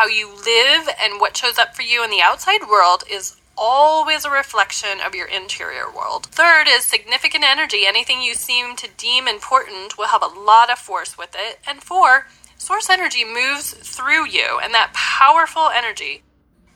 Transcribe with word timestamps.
How 0.00 0.06
you 0.06 0.28
live 0.28 0.88
and 0.98 1.20
what 1.20 1.36
shows 1.36 1.58
up 1.58 1.76
for 1.76 1.82
you 1.82 2.02
in 2.02 2.08
the 2.08 2.22
outside 2.22 2.70
world 2.70 3.04
is 3.10 3.36
always 3.54 4.24
a 4.24 4.30
reflection 4.30 4.98
of 5.04 5.14
your 5.14 5.26
interior 5.26 5.92
world. 5.94 6.24
Third 6.24 6.68
is 6.68 6.86
significant 6.86 7.44
energy. 7.44 7.84
Anything 7.84 8.22
you 8.22 8.32
seem 8.32 8.76
to 8.76 8.88
deem 8.96 9.28
important 9.28 9.98
will 9.98 10.06
have 10.06 10.22
a 10.22 10.40
lot 10.40 10.70
of 10.70 10.78
force 10.78 11.18
with 11.18 11.36
it. 11.38 11.58
And 11.68 11.82
four, 11.82 12.28
source 12.56 12.88
energy 12.88 13.26
moves 13.26 13.74
through 13.74 14.28
you, 14.28 14.58
and 14.62 14.72
that 14.72 14.94
powerful 14.94 15.68
energy 15.68 16.22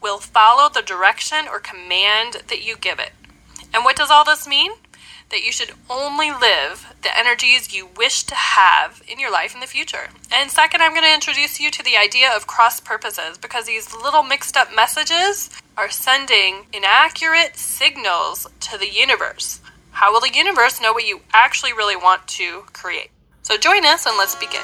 will 0.03 0.19
follow 0.19 0.69
the 0.69 0.83
direction 0.83 1.49
or 1.51 1.61
command 1.61 2.43
that 2.49 2.63
you 2.63 2.77
give 2.77 2.99
it. 2.99 3.13
And 3.73 3.87
what 3.87 3.97
does 3.97 4.11
all 4.11 4.27
this 4.27 4.47
mean? 4.47 4.73
That 5.31 5.43
you 5.43 5.53
should 5.53 5.73
only 5.91 6.31
live 6.31 6.95
the 7.03 7.17
energies 7.17 7.75
you 7.75 7.89
wish 7.97 8.25
to 8.25 8.35
have 8.35 9.03
in 9.09 9.19
your 9.19 9.31
life 9.31 9.55
in 9.55 9.61
the 9.61 9.67
future. 9.67 10.09
And 10.33 10.51
second, 10.51 10.81
I'm 10.83 10.93
going 10.93 11.05
to 11.05 11.13
introduce 11.13 11.61
you 11.61 11.71
to 11.71 11.83
the 11.83 11.97
idea 11.97 12.31
of 12.35 12.47
cross 12.47 12.81
purposes 12.81 13.39
because 13.39 13.67
these 13.67 13.95
little 13.95 14.23
mixed 14.23 14.57
up 14.57 14.75
messages 14.75 15.51
are 15.77 15.91
sending 15.91 16.67
inaccurate 16.73 17.57
signals 17.57 18.47
to 18.61 18.79
the 18.79 18.89
universe. 18.89 19.61
How 19.91 20.13
will 20.13 20.21
the 20.21 20.35
universe 20.35 20.81
know 20.81 20.93
what 20.93 21.07
you 21.07 21.21
actually 21.33 21.73
really 21.73 21.97
want 21.97 22.27
to 22.29 22.63
create? 22.73 23.11
So 23.43 23.57
join 23.57 23.85
us 23.85 24.07
and 24.07 24.17
let's 24.17 24.35
begin. 24.35 24.63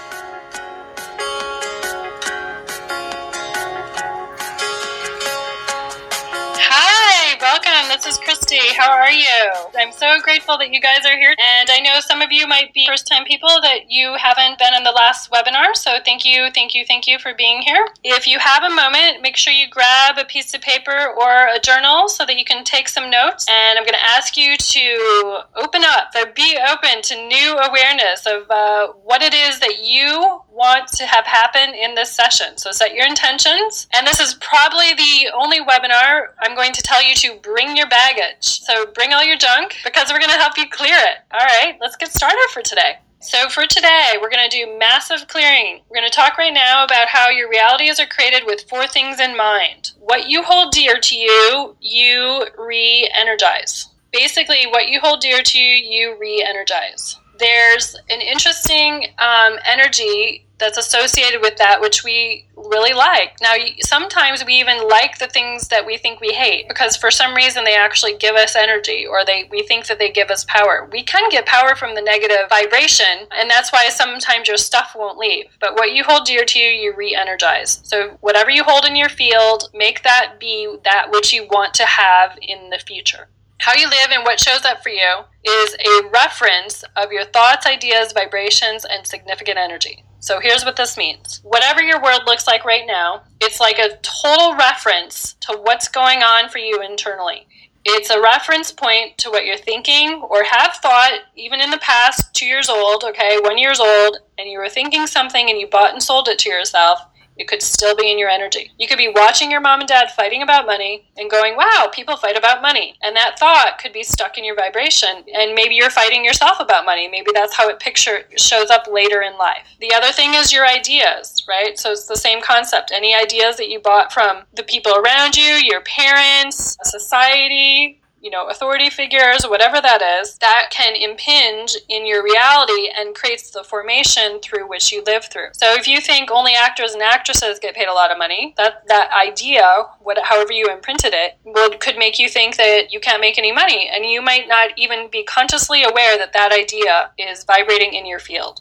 This 7.91 8.07
is 8.07 8.19
Christy. 8.19 8.61
How 8.79 8.93
are 8.93 9.11
you? 9.11 9.51
I'm 9.77 9.91
so 9.91 10.21
grateful 10.23 10.57
that 10.59 10.73
you 10.73 10.81
guys 10.81 11.05
are 11.05 11.19
here. 11.19 11.35
And 11.37 11.69
I 11.69 11.81
know 11.81 11.99
some 11.99 12.23
of 12.23 12.31
you 12.31 12.47
might 12.47 12.73
be 12.73 12.87
first 12.87 13.09
time 13.09 13.25
people 13.25 13.49
that 13.63 13.91
you 13.91 14.15
haven't 14.15 14.61
been 14.61 14.75
in 14.75 14.85
the 14.85 14.93
last 14.93 15.29
webinar. 15.33 15.75
So 15.75 15.99
thank 16.05 16.25
you, 16.25 16.51
thank 16.55 16.73
you, 16.73 16.85
thank 16.87 17.09
you 17.09 17.19
for 17.19 17.35
being 17.35 17.63
here. 17.63 17.85
If 18.05 18.29
you 18.29 18.39
have 18.39 18.63
a 18.63 18.73
moment, 18.73 19.23
make 19.23 19.37
sure 19.37 19.53
you 19.53 19.69
grab 19.69 20.19
a 20.19 20.25
piece 20.25 20.55
of 20.55 20.61
paper 20.61 21.13
or 21.19 21.49
a 21.49 21.59
journal 21.59 22.09
so 22.09 22.25
that 22.27 22.39
you 22.39 22.45
can 22.45 22.63
take 22.63 22.89
some 22.89 23.11
notes. 23.11 23.45
And 23.51 23.77
I'm 23.77 23.85
going 23.85 23.99
to 23.99 24.11
ask 24.11 24.37
you 24.37 24.57
to 24.57 25.41
open 25.57 25.83
up, 25.85 26.15
or 26.15 26.33
be 26.33 26.57
open 26.71 27.03
to 27.03 27.27
new 27.27 27.59
awareness 27.59 28.25
of 28.25 28.49
uh, 28.51 28.93
what 29.03 29.21
it 29.21 29.35
is 29.35 29.59
that 29.59 29.83
you 29.83 30.43
want 30.61 30.89
to 30.89 31.07
have 31.07 31.25
happen 31.25 31.75
in 31.75 31.95
this 31.95 32.13
session. 32.13 32.59
So 32.59 32.71
set 32.71 32.95
your 32.95 33.07
intentions. 33.07 33.89
And 33.95 34.07
this 34.07 34.21
is 34.21 34.35
probably 34.35 34.93
the 34.93 35.31
only 35.35 35.61
webinar 35.61 36.37
I'm 36.41 36.55
going 36.55 36.73
to 36.75 36.83
tell 36.83 37.03
you 37.03 37.15
to 37.17 37.37
bring 37.43 37.79
your 37.79 37.89
baggage. 37.89 38.61
So 38.61 38.85
bring 38.93 39.15
all 39.15 39.25
your 39.25 39.39
junk 39.39 39.77
because 39.83 40.11
we're 40.11 40.19
going 40.19 40.31
to 40.31 40.37
help 40.37 40.59
you 40.59 40.69
clear 40.69 40.97
it. 40.97 41.17
All 41.33 41.41
right, 41.41 41.79
let's 41.81 41.97
get 41.97 42.13
started 42.13 42.47
for 42.53 42.61
today. 42.61 42.99
So, 43.23 43.51
for 43.51 43.67
today, 43.67 44.15
we're 44.19 44.31
going 44.31 44.49
to 44.49 44.57
do 44.57 44.79
massive 44.79 45.29
clearing. 45.29 45.83
We're 45.91 45.99
going 45.99 46.09
to 46.09 46.17
talk 46.17 46.39
right 46.39 46.55
now 46.55 46.85
about 46.85 47.07
how 47.07 47.29
your 47.29 47.51
realities 47.51 48.01
are 48.01 48.07
created 48.07 48.45
with 48.47 48.67
four 48.67 48.87
things 48.87 49.21
in 49.21 49.37
mind. 49.37 49.93
What 50.01 50.31
you 50.31 50.43
hold 50.43 50.73
dear 50.73 50.99
to 50.99 51.15
you, 51.15 51.77
you 51.83 52.47
re 52.59 53.11
energize. 53.15 53.89
Basically, 54.11 54.67
what 54.71 54.89
you 54.89 55.01
hold 55.01 55.21
dear 55.21 55.43
to 55.43 55.59
you, 55.59 55.75
you 55.75 56.17
re 56.19 56.43
energize. 56.49 57.19
There's 57.39 57.95
an 58.09 58.23
interesting 58.23 59.09
um, 59.19 59.59
energy 59.67 60.47
that's 60.61 60.79
associated 60.79 61.41
with 61.41 61.57
that 61.57 61.81
which 61.81 62.05
we 62.05 62.47
really 62.55 62.93
like. 62.93 63.37
Now, 63.41 63.55
sometimes 63.81 64.45
we 64.45 64.55
even 64.55 64.87
like 64.87 65.19
the 65.19 65.27
things 65.27 65.69
that 65.69 65.85
we 65.85 65.97
think 65.97 66.21
we 66.21 66.33
hate 66.33 66.69
because 66.69 66.97
for 66.97 67.11
some 67.11 67.35
reason 67.35 67.65
they 67.65 67.75
actually 67.75 68.17
give 68.17 68.37
us 68.37 68.55
energy 68.55 69.07
or 69.07 69.25
they 69.25 69.49
we 69.51 69.63
think 69.63 69.87
that 69.87 69.99
they 69.99 70.11
give 70.11 70.31
us 70.31 70.45
power. 70.45 70.89
We 70.93 71.03
can 71.03 71.29
get 71.31 71.47
power 71.47 71.75
from 71.75 71.95
the 71.95 72.03
negative 72.03 72.49
vibration, 72.49 73.27
and 73.33 73.51
that's 73.51 73.73
why 73.73 73.89
sometimes 73.89 74.47
your 74.47 74.57
stuff 74.57 74.93
won't 74.95 75.19
leave. 75.19 75.47
But 75.61 75.75
what 75.75 75.93
you 75.93 76.05
hold 76.05 76.27
dear 76.27 76.45
to 76.45 76.59
you, 76.59 76.69
you 76.69 76.95
re-energize. 76.95 77.81
So 77.83 78.19
whatever 78.21 78.51
you 78.51 78.65
hold 78.65 78.85
in 78.85 78.95
your 78.95 79.09
field, 79.09 79.71
make 79.75 80.03
that 80.03 80.37
be 80.39 80.77
that 80.85 81.11
which 81.11 81.33
you 81.33 81.47
want 81.51 81.75
to 81.75 81.87
have 81.87 82.39
in 82.43 82.71
the 82.71 82.79
future. 82.79 83.29
How 83.61 83.75
you 83.75 83.89
live 83.89 84.11
and 84.11 84.25
what 84.25 84.41
shows 84.41 84.65
up 84.65 84.83
for 84.83 84.89
you 84.89 85.25
is 85.45 85.75
a 85.75 86.09
reference 86.09 86.83
of 86.97 87.13
your 87.13 87.27
thoughts, 87.27 87.67
ideas, 87.67 88.13
vibrations, 88.13 88.87
and 88.87 89.07
significant 89.07 89.59
energy. 89.59 90.05
So 90.21 90.39
here's 90.39 90.65
what 90.65 90.77
this 90.77 90.99
means. 90.99 91.41
Whatever 91.43 91.83
your 91.83 92.03
world 92.03 92.23
looks 92.27 92.47
like 92.47 92.65
right 92.65 92.87
now, 92.87 93.23
it's 93.41 93.59
like 93.59 93.79
a 93.79 93.97
total 94.03 94.55
reference 94.55 95.35
to 95.41 95.59
what's 95.63 95.89
going 95.89 96.23
on 96.23 96.51
for 96.51 96.59
you 96.59 96.83
internally. 96.83 97.47
It's 97.87 98.11
a 98.11 98.21
reference 98.21 98.71
point 98.71 99.17
to 99.19 99.31
what 99.31 99.47
you're 99.47 99.57
thinking 99.57 100.23
or 100.29 100.45
have 100.45 100.75
thought, 100.75 101.21
even 101.35 101.63
in 101.63 101.71
the 101.71 101.79
past, 101.79 102.35
two 102.35 102.45
years 102.45 102.69
old, 102.69 103.03
okay, 103.05 103.39
one 103.41 103.57
years 103.57 103.81
old, 103.81 104.19
and 104.37 104.51
you 104.51 104.59
were 104.59 104.69
thinking 104.69 105.07
something 105.07 105.49
and 105.49 105.59
you 105.59 105.67
bought 105.67 105.95
and 105.95 106.03
sold 106.03 106.29
it 106.29 106.39
to 106.41 106.51
yourself. 106.51 107.01
It 107.41 107.49
could 107.49 107.63
still 107.63 107.97
be 107.97 108.13
in 108.13 108.19
your 108.19 108.29
energy. 108.29 108.71
You 108.77 108.87
could 108.87 108.99
be 108.99 109.09
watching 109.09 109.51
your 109.51 109.63
mom 109.63 109.81
and 109.81 109.89
dad 109.89 110.11
fighting 110.11 110.43
about 110.43 110.67
money 110.67 111.09
and 111.17 111.31
going, 111.31 111.57
wow, 111.57 111.89
people 111.91 112.19
fight 112.19 112.37
about 112.37 112.61
money. 112.61 112.97
And 113.01 113.17
that 113.17 113.39
thought 113.39 113.79
could 113.81 113.95
be 113.95 114.03
stuck 114.03 114.37
in 114.37 114.45
your 114.45 114.55
vibration. 114.55 115.25
And 115.35 115.55
maybe 115.55 115.75
you're 115.75 115.89
fighting 115.89 116.23
yourself 116.23 116.61
about 116.61 116.85
money. 116.85 117.09
Maybe 117.09 117.31
that's 117.33 117.57
how 117.57 117.71
it 117.71 117.81
picture 117.81 118.25
shows 118.37 118.69
up 118.69 118.87
later 118.93 119.23
in 119.23 119.39
life. 119.39 119.67
The 119.81 119.95
other 119.95 120.13
thing 120.13 120.35
is 120.35 120.53
your 120.53 120.67
ideas, 120.67 121.43
right? 121.49 121.79
So 121.79 121.93
it's 121.93 122.07
the 122.07 122.15
same 122.15 122.43
concept. 122.43 122.93
Any 122.95 123.15
ideas 123.15 123.57
that 123.57 123.71
you 123.71 123.81
bought 123.81 124.13
from 124.13 124.43
the 124.55 124.63
people 124.63 124.95
around 124.95 125.35
you, 125.35 125.43
your 125.43 125.81
parents, 125.81 126.77
society, 126.83 128.03
you 128.21 128.31
know, 128.31 128.49
authority 128.49 128.91
figures, 128.91 129.45
whatever 129.45 129.81
that 129.81 130.03
is, 130.21 130.37
that 130.39 130.69
can 130.71 130.95
impinge 130.95 131.77
in 131.89 132.07
your 132.07 132.23
reality 132.23 132.91
and 132.97 133.15
creates 133.15 133.51
the 133.51 133.65
formation 133.65 134.41
through 134.41 134.69
which 134.69 134.93
you 134.93 135.03
live 135.05 135.25
through. 135.25 135.49
So 135.53 135.75
if 135.75 135.89
you 135.89 136.01
think 136.01 136.31
only 136.31 136.55
actors 136.55 136.93
and 136.93 137.03
actresses 137.03 137.59
get 137.59 137.75
paid 137.75 137.89
a 137.89 137.93
lot 137.93 138.11
of 138.11 138.19
money, 138.19 138.55
that 138.57 138.87
that 138.89 139.11
idea, 139.13 139.87
what, 140.01 140.19
however 140.23 140.53
you 140.53 140.67
imprinted 140.67 141.13
it, 141.15 141.39
would 141.45 141.81
could 141.81 141.97
make 141.97 142.19
you 142.19 142.29
think 142.29 142.57
that 142.57 142.93
you 142.93 143.01
can't 143.01 143.21
make 143.21 143.39
any 143.39 143.53
money, 143.53 143.91
and 143.93 144.05
you 144.05 144.21
might 144.23 144.49
not 144.49 144.71
even 144.77 145.09
be 145.11 145.23
consciously 145.25 145.83
aware 145.83 146.19
that 146.19 146.33
that 146.33 146.53
idea 146.53 147.11
is 147.19 147.45
vibrating 147.45 147.95
in 147.95 148.07
your 148.07 148.19
field 148.19 148.61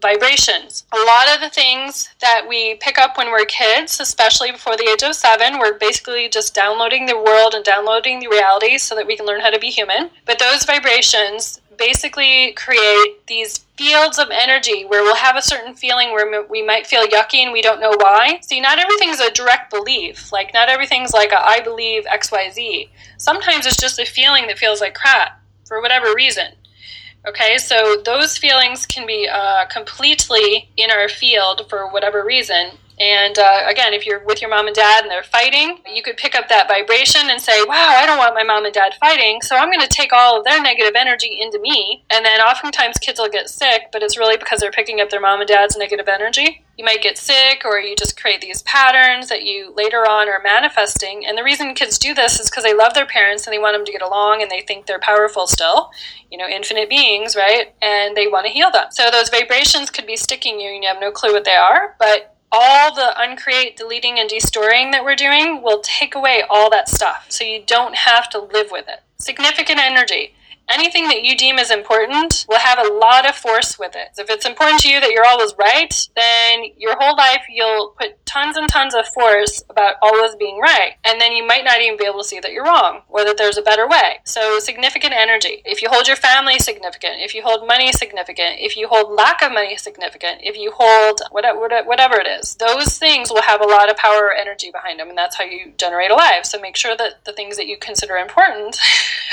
vibrations. 0.00 0.84
A 0.92 0.96
lot 0.96 1.34
of 1.34 1.40
the 1.40 1.50
things 1.50 2.10
that 2.20 2.46
we 2.48 2.74
pick 2.76 2.98
up 2.98 3.16
when 3.16 3.30
we're 3.30 3.46
kids, 3.46 3.98
especially 4.00 4.52
before 4.52 4.76
the 4.76 4.88
age 4.88 5.02
of 5.02 5.14
seven, 5.14 5.58
we're 5.58 5.78
basically 5.78 6.28
just 6.28 6.54
downloading 6.54 7.06
the 7.06 7.16
world 7.16 7.54
and 7.54 7.64
downloading 7.64 8.20
the 8.20 8.28
reality 8.28 8.78
so 8.78 8.94
that 8.94 9.06
we 9.06 9.16
can 9.16 9.26
learn 9.26 9.40
how 9.40 9.50
to 9.50 9.58
be 9.58 9.70
human. 9.70 10.10
But 10.24 10.38
those 10.38 10.64
vibrations 10.64 11.60
basically 11.78 12.52
create 12.52 13.26
these 13.26 13.58
fields 13.76 14.18
of 14.18 14.28
energy 14.30 14.84
where 14.84 15.02
we'll 15.02 15.16
have 15.16 15.36
a 15.36 15.42
certain 15.42 15.74
feeling 15.74 16.12
where 16.12 16.46
we 16.48 16.62
might 16.62 16.86
feel 16.86 17.06
yucky 17.06 17.38
and 17.38 17.52
we 17.52 17.62
don't 17.62 17.80
know 17.80 17.94
why. 17.98 18.38
See, 18.42 18.60
not 18.60 18.78
everything's 18.78 19.20
a 19.20 19.30
direct 19.30 19.70
belief. 19.70 20.32
Like, 20.32 20.54
not 20.54 20.68
everything's 20.68 21.12
like 21.12 21.32
a, 21.32 21.46
I 21.46 21.60
believe 21.60 22.04
XYZ. 22.04 22.88
Sometimes 23.18 23.66
it's 23.66 23.76
just 23.76 23.98
a 23.98 24.06
feeling 24.06 24.46
that 24.46 24.58
feels 24.58 24.80
like 24.80 24.94
crap 24.94 25.40
for 25.66 25.80
whatever 25.80 26.14
reason. 26.14 26.52
Okay, 27.26 27.58
so 27.58 27.96
those 28.04 28.38
feelings 28.38 28.86
can 28.86 29.04
be 29.04 29.28
uh, 29.28 29.66
completely 29.66 30.68
in 30.76 30.90
our 30.90 31.08
field 31.08 31.68
for 31.68 31.90
whatever 31.90 32.24
reason. 32.24 32.70
And 32.98 33.38
uh, 33.38 33.64
again, 33.68 33.92
if 33.92 34.06
you're 34.06 34.24
with 34.24 34.40
your 34.40 34.48
mom 34.48 34.66
and 34.66 34.74
dad 34.74 35.02
and 35.02 35.10
they're 35.10 35.22
fighting, 35.22 35.78
you 35.92 36.02
could 36.02 36.16
pick 36.16 36.34
up 36.34 36.48
that 36.48 36.66
vibration 36.66 37.28
and 37.28 37.40
say, 37.40 37.62
wow, 37.64 37.94
I 37.96 38.06
don't 38.06 38.18
want 38.18 38.34
my 38.34 38.42
mom 38.42 38.64
and 38.64 38.72
dad 38.72 38.94
fighting, 38.98 39.42
so 39.42 39.56
I'm 39.56 39.70
going 39.70 39.80
to 39.80 39.88
take 39.88 40.12
all 40.12 40.38
of 40.38 40.44
their 40.44 40.62
negative 40.62 40.94
energy 40.96 41.38
into 41.40 41.58
me. 41.58 42.04
And 42.10 42.24
then 42.24 42.40
oftentimes 42.40 42.96
kids 42.98 43.20
will 43.20 43.28
get 43.28 43.50
sick, 43.50 43.88
but 43.92 44.02
it's 44.02 44.16
really 44.16 44.38
because 44.38 44.60
they're 44.60 44.70
picking 44.70 45.00
up 45.00 45.10
their 45.10 45.20
mom 45.20 45.40
and 45.40 45.48
dad's 45.48 45.76
negative 45.76 46.08
energy. 46.08 46.64
You 46.78 46.84
might 46.84 47.02
get 47.02 47.18
sick, 47.18 47.62
or 47.64 47.78
you 47.78 47.96
just 47.96 48.20
create 48.20 48.40
these 48.40 48.62
patterns 48.62 49.28
that 49.28 49.44
you 49.44 49.72
later 49.74 50.08
on 50.08 50.28
are 50.28 50.42
manifesting. 50.42 51.24
And 51.26 51.36
the 51.36 51.44
reason 51.44 51.74
kids 51.74 51.98
do 51.98 52.14
this 52.14 52.38
is 52.38 52.50
because 52.50 52.64
they 52.64 52.74
love 52.74 52.94
their 52.94 53.06
parents 53.06 53.46
and 53.46 53.52
they 53.52 53.58
want 53.58 53.74
them 53.74 53.84
to 53.84 53.92
get 53.92 54.02
along 54.02 54.42
and 54.42 54.50
they 54.50 54.60
think 54.60 54.86
they're 54.86 54.98
powerful 54.98 55.46
still, 55.46 55.90
you 56.30 56.38
know, 56.38 56.46
infinite 56.46 56.88
beings, 56.88 57.34
right? 57.34 57.74
And 57.80 58.16
they 58.16 58.26
want 58.26 58.46
to 58.46 58.52
heal 58.52 58.70
them. 58.70 58.86
So 58.90 59.10
those 59.10 59.30
vibrations 59.30 59.90
could 59.90 60.06
be 60.06 60.16
sticking 60.16 60.60
you 60.60 60.70
and 60.70 60.82
you 60.82 60.88
have 60.88 61.00
no 61.00 61.10
clue 61.10 61.32
what 61.32 61.44
they 61.44 61.54
are, 61.54 61.96
but 61.98 62.35
all 62.52 62.94
the 62.94 63.12
uncreate, 63.18 63.76
deleting, 63.76 64.18
and 64.18 64.28
destoring 64.28 64.90
that 64.92 65.04
we're 65.04 65.16
doing 65.16 65.62
will 65.62 65.80
take 65.82 66.14
away 66.14 66.42
all 66.48 66.70
that 66.70 66.88
stuff. 66.88 67.26
So 67.28 67.44
you 67.44 67.62
don't 67.66 67.94
have 67.94 68.30
to 68.30 68.40
live 68.40 68.68
with 68.70 68.86
it. 68.88 69.00
Significant 69.18 69.78
energy 69.78 70.35
anything 70.68 71.08
that 71.08 71.22
you 71.22 71.36
deem 71.36 71.58
as 71.58 71.70
important 71.70 72.44
will 72.48 72.58
have 72.58 72.78
a 72.78 72.92
lot 72.92 73.28
of 73.28 73.36
force 73.36 73.78
with 73.78 73.94
it. 73.94 74.08
If 74.18 74.30
it's 74.30 74.46
important 74.46 74.80
to 74.80 74.88
you 74.88 75.00
that 75.00 75.10
you're 75.10 75.26
always 75.26 75.54
right, 75.58 75.92
then 76.16 76.64
your 76.76 76.96
whole 76.98 77.16
life 77.16 77.42
you'll 77.48 77.94
put 77.98 78.24
tons 78.26 78.56
and 78.56 78.68
tons 78.68 78.94
of 78.94 79.06
force 79.08 79.62
about 79.70 79.96
always 80.02 80.34
being 80.36 80.58
right. 80.60 80.94
And 81.04 81.20
then 81.20 81.32
you 81.32 81.46
might 81.46 81.64
not 81.64 81.80
even 81.80 81.96
be 81.96 82.04
able 82.04 82.22
to 82.22 82.28
see 82.28 82.40
that 82.40 82.52
you're 82.52 82.64
wrong 82.64 83.02
or 83.08 83.24
that 83.24 83.38
there's 83.38 83.58
a 83.58 83.62
better 83.62 83.88
way. 83.88 84.18
So 84.24 84.58
significant 84.58 85.14
energy. 85.14 85.62
If 85.64 85.82
you 85.82 85.88
hold 85.90 86.08
your 86.08 86.16
family 86.16 86.58
significant, 86.58 87.14
if 87.18 87.34
you 87.34 87.42
hold 87.42 87.66
money 87.66 87.92
significant, 87.92 88.56
if 88.58 88.76
you 88.76 88.88
hold 88.88 89.12
lack 89.12 89.42
of 89.42 89.52
money 89.52 89.76
significant, 89.76 90.40
if 90.42 90.56
you 90.56 90.72
hold 90.72 91.20
whatever 91.30 92.20
it 92.20 92.26
is, 92.26 92.54
those 92.56 92.98
things 92.98 93.30
will 93.30 93.42
have 93.42 93.60
a 93.60 93.66
lot 93.66 93.90
of 93.90 93.96
power 93.96 94.24
or 94.24 94.34
energy 94.34 94.70
behind 94.70 94.98
them. 94.98 95.08
And 95.08 95.18
that's 95.18 95.36
how 95.36 95.44
you 95.44 95.72
generate 95.78 96.10
a 96.10 96.14
life. 96.14 96.44
So 96.44 96.60
make 96.60 96.76
sure 96.76 96.96
that 96.96 97.24
the 97.24 97.32
things 97.32 97.56
that 97.56 97.66
you 97.66 97.76
consider 97.76 98.16
important, 98.16 98.76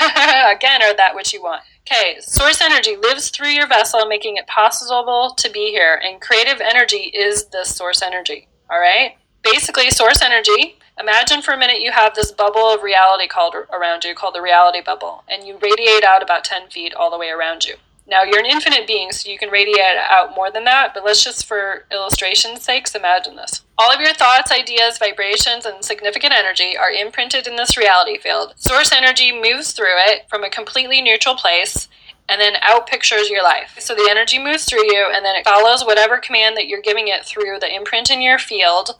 again, 0.00 0.82
are 0.82 0.94
that 0.94 1.12
which 1.14 1.23
what 1.24 1.32
you 1.32 1.42
want. 1.42 1.62
Okay, 1.90 2.20
source 2.20 2.60
energy 2.60 2.96
lives 2.96 3.30
through 3.30 3.48
your 3.48 3.66
vessel, 3.66 4.06
making 4.06 4.36
it 4.36 4.46
possible 4.46 5.34
to 5.38 5.50
be 5.50 5.70
here. 5.70 6.00
And 6.04 6.20
creative 6.20 6.60
energy 6.60 7.10
is 7.14 7.46
the 7.46 7.64
source 7.64 8.02
energy. 8.02 8.48
All 8.70 8.78
right? 8.78 9.16
basically 9.44 9.90
source 9.90 10.22
energy. 10.22 10.78
Imagine 10.98 11.42
for 11.42 11.52
a 11.52 11.58
minute 11.58 11.80
you 11.80 11.92
have 11.92 12.14
this 12.14 12.32
bubble 12.32 12.72
of 12.72 12.82
reality 12.82 13.28
called 13.28 13.54
around 13.54 14.04
you 14.04 14.14
called 14.14 14.34
the 14.34 14.42
reality 14.42 14.80
bubble, 14.84 15.22
and 15.28 15.46
you 15.46 15.58
radiate 15.60 16.02
out 16.02 16.22
about 16.22 16.44
10 16.44 16.70
feet 16.70 16.94
all 16.94 17.10
the 17.10 17.18
way 17.18 17.28
around 17.28 17.64
you. 17.64 17.74
Now, 18.06 18.22
you're 18.22 18.40
an 18.40 18.46
infinite 18.46 18.86
being, 18.86 19.12
so 19.12 19.30
you 19.30 19.38
can 19.38 19.48
radiate 19.48 19.96
out 19.96 20.34
more 20.36 20.50
than 20.50 20.64
that, 20.64 20.92
but 20.92 21.04
let's 21.04 21.24
just, 21.24 21.46
for 21.46 21.86
illustration's 21.90 22.62
sakes, 22.62 22.94
imagine 22.94 23.36
this. 23.36 23.62
All 23.78 23.90
of 23.90 24.00
your 24.00 24.12
thoughts, 24.12 24.52
ideas, 24.52 24.98
vibrations, 24.98 25.64
and 25.64 25.82
significant 25.82 26.34
energy 26.34 26.76
are 26.76 26.90
imprinted 26.90 27.46
in 27.46 27.56
this 27.56 27.78
reality 27.78 28.18
field. 28.18 28.52
Source 28.56 28.92
energy 28.92 29.32
moves 29.32 29.72
through 29.72 29.96
it 29.96 30.28
from 30.28 30.44
a 30.44 30.50
completely 30.50 31.00
neutral 31.00 31.34
place 31.34 31.88
and 32.28 32.40
then 32.40 32.54
out 32.60 32.86
pictures 32.86 33.30
your 33.30 33.42
life. 33.42 33.76
So 33.78 33.94
the 33.94 34.08
energy 34.10 34.38
moves 34.38 34.64
through 34.64 34.84
you 34.84 35.10
and 35.14 35.24
then 35.24 35.36
it 35.36 35.44
follows 35.44 35.84
whatever 35.84 36.18
command 36.18 36.56
that 36.56 36.68
you're 36.68 36.82
giving 36.82 37.08
it 37.08 37.24
through 37.24 37.58
the 37.60 37.74
imprint 37.74 38.10
in 38.10 38.20
your 38.20 38.38
field, 38.38 38.98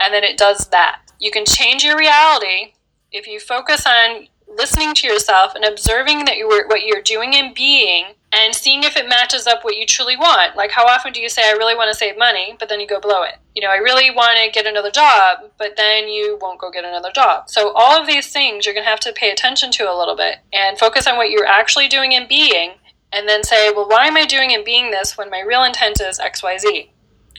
and 0.00 0.12
then 0.12 0.24
it 0.24 0.36
does 0.36 0.68
that. 0.68 1.00
You 1.20 1.30
can 1.30 1.44
change 1.44 1.84
your 1.84 1.96
reality 1.96 2.74
if 3.12 3.28
you 3.28 3.38
focus 3.38 3.86
on 3.86 4.26
listening 4.48 4.94
to 4.94 5.06
yourself 5.06 5.54
and 5.54 5.64
observing 5.64 6.24
that 6.24 6.36
you 6.36 6.48
were, 6.48 6.66
what 6.66 6.82
you're 6.82 7.02
doing 7.02 7.34
and 7.36 7.54
being 7.54 8.06
and 8.32 8.54
seeing 8.54 8.82
if 8.82 8.96
it 8.96 9.08
matches 9.08 9.46
up 9.46 9.62
what 9.62 9.76
you 9.76 9.84
truly 9.84 10.16
want. 10.16 10.56
Like, 10.56 10.70
how 10.70 10.86
often 10.86 11.12
do 11.12 11.20
you 11.20 11.28
say, 11.28 11.42
I 11.44 11.52
really 11.52 11.74
want 11.74 11.92
to 11.92 11.98
save 11.98 12.16
money, 12.16 12.56
but 12.58 12.68
then 12.68 12.80
you 12.80 12.86
go 12.86 12.98
blow 12.98 13.22
it? 13.22 13.34
You 13.54 13.62
know, 13.62 13.70
I 13.70 13.76
really 13.76 14.10
want 14.10 14.38
to 14.42 14.50
get 14.50 14.66
another 14.66 14.90
job, 14.90 15.50
but 15.58 15.76
then 15.76 16.08
you 16.08 16.38
won't 16.40 16.58
go 16.58 16.70
get 16.70 16.84
another 16.84 17.10
job. 17.14 17.50
So, 17.50 17.72
all 17.74 18.00
of 18.00 18.06
these 18.06 18.32
things 18.32 18.64
you're 18.64 18.74
going 18.74 18.84
to 18.84 18.90
have 18.90 19.00
to 19.00 19.12
pay 19.12 19.30
attention 19.30 19.70
to 19.72 19.84
a 19.84 19.96
little 19.96 20.16
bit 20.16 20.38
and 20.52 20.78
focus 20.78 21.06
on 21.06 21.16
what 21.16 21.30
you're 21.30 21.46
actually 21.46 21.88
doing 21.88 22.14
and 22.14 22.26
being, 22.26 22.72
and 23.12 23.28
then 23.28 23.44
say, 23.44 23.70
well, 23.70 23.88
why 23.88 24.06
am 24.06 24.16
I 24.16 24.24
doing 24.24 24.54
and 24.54 24.64
being 24.64 24.90
this 24.90 25.18
when 25.18 25.28
my 25.28 25.40
real 25.40 25.64
intent 25.64 26.00
is 26.00 26.18
XYZ? 26.18 26.88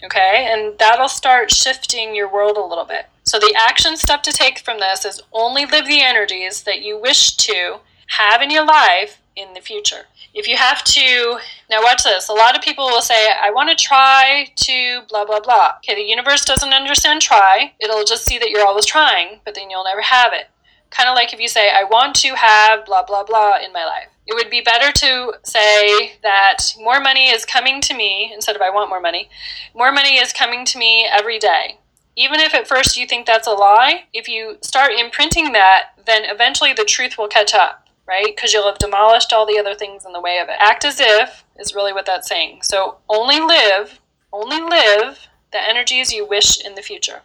Okay, 0.05 0.47
and 0.51 0.77
that'll 0.77 1.07
start 1.07 1.49
shifting 1.49 2.13
your 2.13 2.31
world 2.31 2.57
a 2.57 2.61
little 2.61 2.85
bit. 2.85 3.07
So, 3.23 3.39
the 3.39 3.55
action 3.57 3.97
step 3.97 4.21
to 4.23 4.31
take 4.31 4.59
from 4.59 4.79
this 4.79 5.05
is 5.05 5.23
only 5.31 5.65
live 5.65 5.87
the 5.87 6.01
energies 6.01 6.63
that 6.63 6.83
you 6.83 6.99
wish 6.99 7.35
to 7.37 7.79
have 8.07 8.41
in 8.41 8.51
your 8.51 8.65
life 8.65 9.21
in 9.35 9.53
the 9.53 9.61
future. 9.61 10.05
If 10.33 10.47
you 10.47 10.57
have 10.57 10.83
to, 10.83 11.37
now 11.69 11.83
watch 11.83 12.03
this. 12.03 12.27
A 12.27 12.33
lot 12.33 12.57
of 12.57 12.63
people 12.63 12.85
will 12.85 13.03
say, 13.03 13.27
I 13.39 13.51
want 13.51 13.69
to 13.69 13.75
try 13.75 14.47
to 14.55 15.01
blah, 15.07 15.25
blah, 15.25 15.39
blah. 15.39 15.73
Okay, 15.77 15.93
the 15.93 16.01
universe 16.01 16.43
doesn't 16.43 16.73
understand 16.73 17.21
try. 17.21 17.73
It'll 17.79 18.03
just 18.03 18.25
see 18.25 18.39
that 18.39 18.49
you're 18.49 18.65
always 18.65 18.85
trying, 18.85 19.41
but 19.45 19.53
then 19.53 19.69
you'll 19.69 19.83
never 19.83 20.01
have 20.01 20.33
it. 20.33 20.49
Kind 20.89 21.07
of 21.07 21.15
like 21.15 21.33
if 21.33 21.39
you 21.39 21.47
say, 21.47 21.69
I 21.69 21.83
want 21.83 22.15
to 22.17 22.35
have 22.35 22.85
blah, 22.85 23.03
blah, 23.03 23.23
blah 23.23 23.57
in 23.63 23.71
my 23.73 23.85
life. 23.85 24.09
It 24.25 24.33
would 24.33 24.49
be 24.49 24.61
better 24.61 24.91
to 24.91 25.33
say 25.43 26.13
that 26.23 26.57
more 26.79 26.99
money 26.99 27.29
is 27.29 27.45
coming 27.45 27.79
to 27.81 27.93
me 27.93 28.31
instead 28.33 28.55
of 28.55 28.61
I 28.61 28.71
want 28.71 28.89
more 28.89 29.01
money. 29.01 29.29
More 29.75 29.91
money 29.91 30.17
is 30.17 30.33
coming 30.33 30.65
to 30.65 30.79
me 30.79 31.05
every 31.11 31.37
day. 31.37 31.77
Even 32.15 32.39
if 32.39 32.55
at 32.55 32.67
first 32.67 32.97
you 32.97 33.05
think 33.05 33.25
that's 33.25 33.47
a 33.47 33.51
lie, 33.51 34.05
if 34.13 34.27
you 34.27 34.57
start 34.61 34.93
imprinting 34.93 35.51
that, 35.51 35.89
then 36.05 36.23
eventually 36.25 36.73
the 36.73 36.85
truth 36.85 37.17
will 37.17 37.27
catch 37.27 37.53
up 37.53 37.82
right? 38.07 38.35
Because 38.35 38.53
you'll 38.53 38.67
have 38.67 38.77
demolished 38.77 39.33
all 39.33 39.45
the 39.45 39.59
other 39.59 39.75
things 39.75 40.05
in 40.05 40.13
the 40.13 40.21
way 40.21 40.39
of 40.39 40.49
it. 40.49 40.55
Act 40.59 40.85
as 40.85 40.99
if 40.99 41.43
is 41.57 41.75
really 41.75 41.93
what 41.93 42.05
that's 42.05 42.27
saying. 42.27 42.61
So 42.61 42.97
only 43.09 43.39
live, 43.39 43.99
only 44.31 44.59
live 44.59 45.27
the 45.51 45.61
energies 45.61 46.11
you 46.11 46.27
wish 46.27 46.63
in 46.63 46.75
the 46.75 46.81
future. 46.81 47.21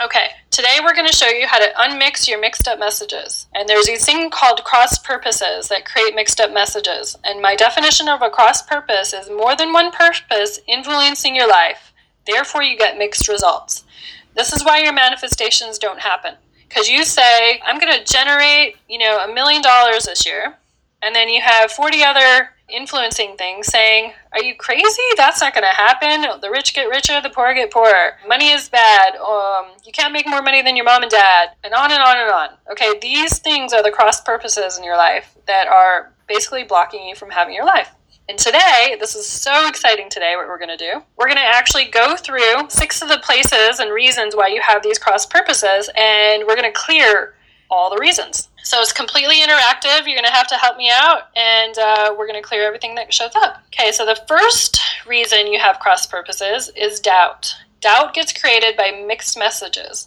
Okay, 0.00 0.28
today 0.52 0.76
we're 0.80 0.94
going 0.94 1.08
to 1.08 1.12
show 1.12 1.28
you 1.28 1.48
how 1.48 1.58
to 1.58 1.72
unmix 1.76 2.28
your 2.28 2.40
mixed 2.40 2.68
up 2.68 2.78
messages. 2.78 3.48
And 3.52 3.68
there's 3.68 3.86
these 3.86 4.04
thing 4.04 4.30
called 4.30 4.62
cross 4.62 4.98
purposes 4.98 5.66
that 5.68 5.86
create 5.86 6.14
mixed 6.14 6.40
up 6.40 6.52
messages. 6.52 7.16
And 7.24 7.42
my 7.42 7.56
definition 7.56 8.08
of 8.08 8.22
a 8.22 8.30
cross 8.30 8.62
purpose 8.62 9.12
is 9.12 9.28
more 9.28 9.56
than 9.56 9.72
one 9.72 9.90
purpose 9.90 10.60
influencing 10.68 11.34
your 11.34 11.48
life. 11.48 11.92
Therefore, 12.26 12.62
you 12.62 12.78
get 12.78 12.96
mixed 12.96 13.26
results. 13.26 13.84
This 14.36 14.52
is 14.52 14.64
why 14.64 14.78
your 14.78 14.92
manifestations 14.92 15.78
don't 15.78 16.00
happen. 16.00 16.34
Because 16.68 16.88
you 16.88 17.04
say, 17.04 17.60
I'm 17.64 17.78
going 17.78 17.92
to 17.92 18.04
generate, 18.04 18.76
you 18.88 18.98
know, 18.98 19.18
a 19.18 19.32
million 19.32 19.62
dollars 19.62 20.04
this 20.04 20.26
year. 20.26 20.54
And 21.02 21.14
then 21.14 21.28
you 21.28 21.40
have 21.40 21.70
40 21.70 22.02
other 22.02 22.50
influencing 22.68 23.36
things 23.36 23.66
saying, 23.66 24.12
Are 24.32 24.42
you 24.42 24.54
crazy? 24.56 25.02
That's 25.16 25.40
not 25.40 25.54
going 25.54 25.64
to 25.64 25.74
happen. 25.74 26.40
The 26.40 26.50
rich 26.50 26.74
get 26.74 26.88
richer, 26.88 27.20
the 27.20 27.30
poor 27.30 27.54
get 27.54 27.70
poorer. 27.70 28.16
Money 28.26 28.50
is 28.50 28.68
bad. 28.68 29.16
Um, 29.16 29.66
you 29.84 29.92
can't 29.92 30.12
make 30.12 30.26
more 30.26 30.42
money 30.42 30.62
than 30.62 30.76
your 30.76 30.84
mom 30.84 31.02
and 31.02 31.10
dad. 31.10 31.50
And 31.64 31.72
on 31.72 31.90
and 31.90 32.02
on 32.02 32.18
and 32.18 32.30
on. 32.30 32.48
Okay, 32.72 32.98
these 33.00 33.38
things 33.38 33.72
are 33.72 33.82
the 33.82 33.90
cross 33.90 34.20
purposes 34.20 34.76
in 34.76 34.84
your 34.84 34.96
life 34.96 35.36
that 35.46 35.68
are 35.68 36.12
basically 36.26 36.64
blocking 36.64 37.06
you 37.06 37.14
from 37.14 37.30
having 37.30 37.54
your 37.54 37.64
life. 37.64 37.90
And 38.28 38.38
today, 38.38 38.94
this 39.00 39.14
is 39.14 39.26
so 39.26 39.68
exciting 39.68 40.10
today, 40.10 40.34
what 40.36 40.48
we're 40.48 40.58
going 40.58 40.68
to 40.68 40.76
do. 40.76 41.02
We're 41.16 41.28
going 41.28 41.38
to 41.38 41.42
actually 41.42 41.86
go 41.86 42.14
through 42.14 42.68
six 42.68 43.00
of 43.00 43.08
the 43.08 43.20
places 43.24 43.80
and 43.80 43.90
reasons 43.90 44.36
why 44.36 44.48
you 44.48 44.60
have 44.60 44.82
these 44.82 44.98
cross 44.98 45.24
purposes, 45.24 45.88
and 45.96 46.44
we're 46.46 46.54
going 46.54 46.70
to 46.70 46.78
clear 46.78 47.36
all 47.70 47.88
the 47.88 47.96
reasons. 47.96 48.50
So 48.64 48.82
it's 48.82 48.92
completely 48.92 49.36
interactive. 49.36 50.04
You're 50.04 50.16
going 50.16 50.24
to 50.24 50.30
have 50.30 50.46
to 50.48 50.56
help 50.56 50.76
me 50.76 50.90
out, 50.92 51.30
and 51.36 51.78
uh, 51.78 52.14
we're 52.18 52.26
going 52.26 52.40
to 52.40 52.46
clear 52.46 52.66
everything 52.66 52.94
that 52.96 53.14
shows 53.14 53.32
up. 53.34 53.62
Okay, 53.68 53.92
so 53.92 54.04
the 54.04 54.20
first 54.28 54.78
reason 55.06 55.46
you 55.46 55.58
have 55.58 55.78
cross 55.78 56.04
purposes 56.04 56.70
is 56.76 57.00
doubt. 57.00 57.54
Doubt 57.80 58.12
gets 58.12 58.38
created 58.38 58.76
by 58.76 58.90
mixed 59.06 59.38
messages 59.38 60.06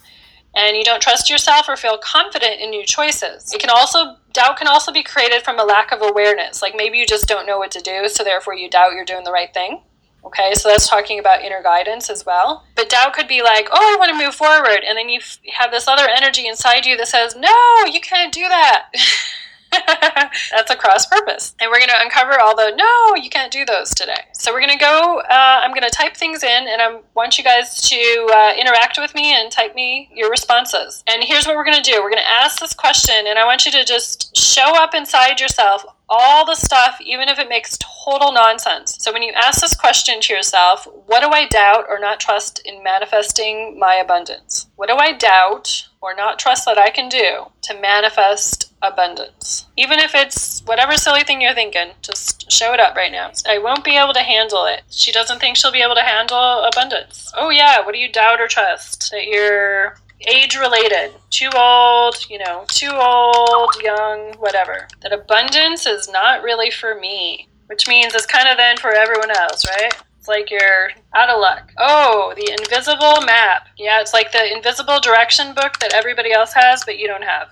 and 0.53 0.75
you 0.75 0.83
don't 0.83 1.01
trust 1.01 1.29
yourself 1.29 1.69
or 1.69 1.75
feel 1.75 1.97
confident 1.97 2.59
in 2.59 2.73
your 2.73 2.83
choices. 2.83 3.53
It 3.53 3.59
can 3.59 3.69
also 3.69 4.17
doubt 4.33 4.57
can 4.57 4.67
also 4.67 4.91
be 4.91 5.03
created 5.03 5.43
from 5.43 5.59
a 5.59 5.63
lack 5.63 5.91
of 5.91 6.01
awareness. 6.01 6.61
Like 6.61 6.75
maybe 6.75 6.97
you 6.97 7.05
just 7.05 7.27
don't 7.27 7.45
know 7.45 7.57
what 7.57 7.71
to 7.71 7.81
do, 7.81 8.07
so 8.07 8.23
therefore 8.23 8.55
you 8.55 8.69
doubt 8.69 8.93
you're 8.93 9.05
doing 9.05 9.23
the 9.23 9.31
right 9.31 9.53
thing. 9.53 9.81
Okay, 10.23 10.53
so 10.53 10.69
that's 10.69 10.87
talking 10.87 11.17
about 11.17 11.41
inner 11.41 11.63
guidance 11.63 12.09
as 12.09 12.25
well. 12.25 12.65
But 12.75 12.89
doubt 12.89 13.13
could 13.13 13.27
be 13.27 13.41
like, 13.41 13.67
oh, 13.71 13.95
I 13.95 13.97
want 13.97 14.11
to 14.11 14.23
move 14.23 14.35
forward. 14.35 14.83
And 14.87 14.95
then 14.95 15.09
you 15.09 15.19
have 15.53 15.71
this 15.71 15.87
other 15.87 16.07
energy 16.07 16.47
inside 16.47 16.85
you 16.85 16.95
that 16.97 17.07
says, 17.07 17.35
no, 17.35 17.85
you 17.91 17.99
can't 17.99 18.31
do 18.31 18.41
that. 18.41 18.91
That's 20.51 20.69
a 20.69 20.75
cross 20.75 21.05
purpose. 21.05 21.55
And 21.59 21.71
we're 21.71 21.79
going 21.79 21.89
to 21.89 22.01
uncover 22.01 22.39
all 22.39 22.55
the 22.55 22.73
no, 22.75 23.15
you 23.15 23.29
can't 23.29 23.51
do 23.51 23.65
those 23.65 23.93
today. 23.93 24.25
So 24.33 24.51
we're 24.51 24.59
going 24.59 24.77
to 24.77 24.83
go, 24.83 25.21
uh, 25.29 25.59
I'm 25.63 25.71
going 25.71 25.83
to 25.83 25.89
type 25.89 26.15
things 26.15 26.43
in 26.43 26.67
and 26.67 26.81
I 26.81 26.99
want 27.15 27.37
you 27.37 27.43
guys 27.43 27.81
to 27.89 28.29
uh, 28.33 28.53
interact 28.59 28.97
with 28.99 29.15
me 29.15 29.33
and 29.33 29.51
type 29.51 29.75
me 29.75 30.09
your 30.13 30.29
responses. 30.29 31.03
And 31.07 31.23
here's 31.23 31.45
what 31.45 31.55
we're 31.55 31.65
going 31.65 31.81
to 31.81 31.91
do 31.91 32.01
we're 32.01 32.09
going 32.09 32.23
to 32.23 32.29
ask 32.29 32.59
this 32.59 32.73
question 32.73 33.15
and 33.27 33.39
I 33.39 33.45
want 33.45 33.65
you 33.65 33.71
to 33.71 33.85
just 33.85 34.35
show 34.35 34.75
up 34.75 34.93
inside 34.93 35.39
yourself 35.39 35.85
all 36.09 36.45
the 36.45 36.55
stuff, 36.55 36.99
even 36.99 37.29
if 37.29 37.39
it 37.39 37.47
makes 37.47 37.77
total 38.03 38.33
nonsense. 38.33 38.97
So 38.99 39.13
when 39.13 39.23
you 39.23 39.31
ask 39.31 39.61
this 39.61 39.73
question 39.73 40.19
to 40.19 40.33
yourself, 40.33 40.85
what 41.05 41.21
do 41.21 41.29
I 41.29 41.47
doubt 41.47 41.85
or 41.87 41.99
not 41.99 42.19
trust 42.19 42.61
in 42.65 42.83
manifesting 42.83 43.79
my 43.79 43.95
abundance? 43.95 44.67
What 44.75 44.89
do 44.89 44.95
I 44.95 45.13
doubt 45.13 45.87
or 46.01 46.13
not 46.13 46.37
trust 46.37 46.65
that 46.65 46.77
I 46.77 46.89
can 46.89 47.07
do 47.07 47.45
to 47.61 47.79
manifest 47.79 48.70
abundance? 48.81 49.67
Even 49.77 49.99
if 49.99 50.15
it's 50.15 50.61
whatever 50.61 50.93
silly 50.97 51.23
thing 51.23 51.41
you're 51.41 51.53
thinking, 51.53 51.91
just 52.01 52.51
show 52.51 52.73
it 52.73 52.79
up 52.79 52.95
right 52.95 53.11
now. 53.11 53.31
I 53.47 53.57
won't 53.57 53.83
be 53.83 53.97
able 53.97 54.13
to 54.13 54.21
handle 54.21 54.65
it. 54.65 54.81
She 54.89 55.11
doesn't 55.11 55.39
think 55.39 55.57
she'll 55.57 55.71
be 55.71 55.81
able 55.81 55.95
to 55.95 56.01
handle 56.01 56.63
abundance. 56.63 57.31
Oh, 57.35 57.49
yeah, 57.49 57.83
what 57.85 57.93
do 57.93 57.99
you 57.99 58.11
doubt 58.11 58.41
or 58.41 58.47
trust? 58.47 59.11
That 59.11 59.25
you're 59.25 59.97
age 60.27 60.55
related, 60.55 61.11
too 61.29 61.49
old, 61.55 62.15
you 62.29 62.37
know, 62.39 62.65
too 62.67 62.91
old, 62.91 63.75
young, 63.81 64.33
whatever. 64.39 64.87
That 65.01 65.13
abundance 65.13 65.85
is 65.85 66.09
not 66.09 66.43
really 66.43 66.69
for 66.69 66.95
me, 66.95 67.47
which 67.67 67.87
means 67.87 68.13
it's 68.13 68.25
kind 68.25 68.47
of 68.47 68.57
then 68.57 68.77
for 68.77 68.91
everyone 68.91 69.31
else, 69.31 69.65
right? 69.67 69.93
It's 70.21 70.27
like 70.27 70.51
you're 70.51 70.91
out 71.15 71.31
of 71.31 71.41
luck. 71.41 71.71
Oh, 71.79 72.31
the 72.35 72.51
invisible 72.51 73.25
map. 73.25 73.67
Yeah, 73.75 74.01
it's 74.01 74.13
like 74.13 74.31
the 74.31 74.55
invisible 74.55 74.99
direction 74.99 75.55
book 75.55 75.79
that 75.79 75.95
everybody 75.95 76.31
else 76.31 76.53
has, 76.53 76.85
but 76.85 76.99
you 76.99 77.07
don't 77.07 77.23
have. 77.23 77.49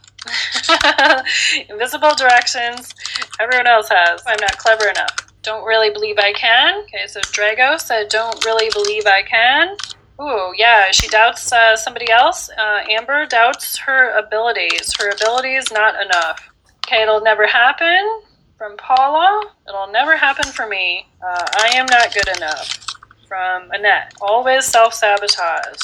invisible 1.70 2.14
directions 2.14 2.94
everyone 3.40 3.66
else 3.66 3.90
has. 3.90 4.22
I'm 4.28 4.38
not 4.40 4.56
clever 4.60 4.88
enough. 4.88 5.18
Don't 5.42 5.66
really 5.66 5.90
believe 5.90 6.20
I 6.20 6.32
can. 6.34 6.84
Okay, 6.84 7.08
so 7.08 7.22
Drago 7.22 7.82
said, 7.82 8.10
don't 8.10 8.46
really 8.46 8.70
believe 8.70 9.08
I 9.08 9.24
can. 9.24 9.76
Ooh, 10.22 10.54
yeah, 10.56 10.92
she 10.92 11.08
doubts 11.08 11.52
uh, 11.52 11.76
somebody 11.76 12.12
else. 12.12 12.52
Uh, 12.56 12.84
Amber 12.88 13.26
doubts 13.26 13.80
her 13.80 14.16
abilities. 14.16 14.94
Her 15.00 15.10
abilities 15.10 15.72
not 15.72 15.96
enough. 16.06 16.48
Okay, 16.86 17.02
it'll 17.02 17.22
never 17.22 17.48
happen. 17.48 18.22
From 18.60 18.76
Paula, 18.76 19.54
it'll 19.70 19.88
never 19.88 20.18
happen 20.18 20.52
for 20.52 20.68
me. 20.68 21.08
Uh, 21.26 21.46
I 21.56 21.70
am 21.76 21.86
not 21.90 22.14
good 22.14 22.28
enough. 22.36 22.78
From 23.26 23.72
Annette, 23.72 24.14
always 24.20 24.66
self 24.66 24.94
sabotage. 24.94 25.80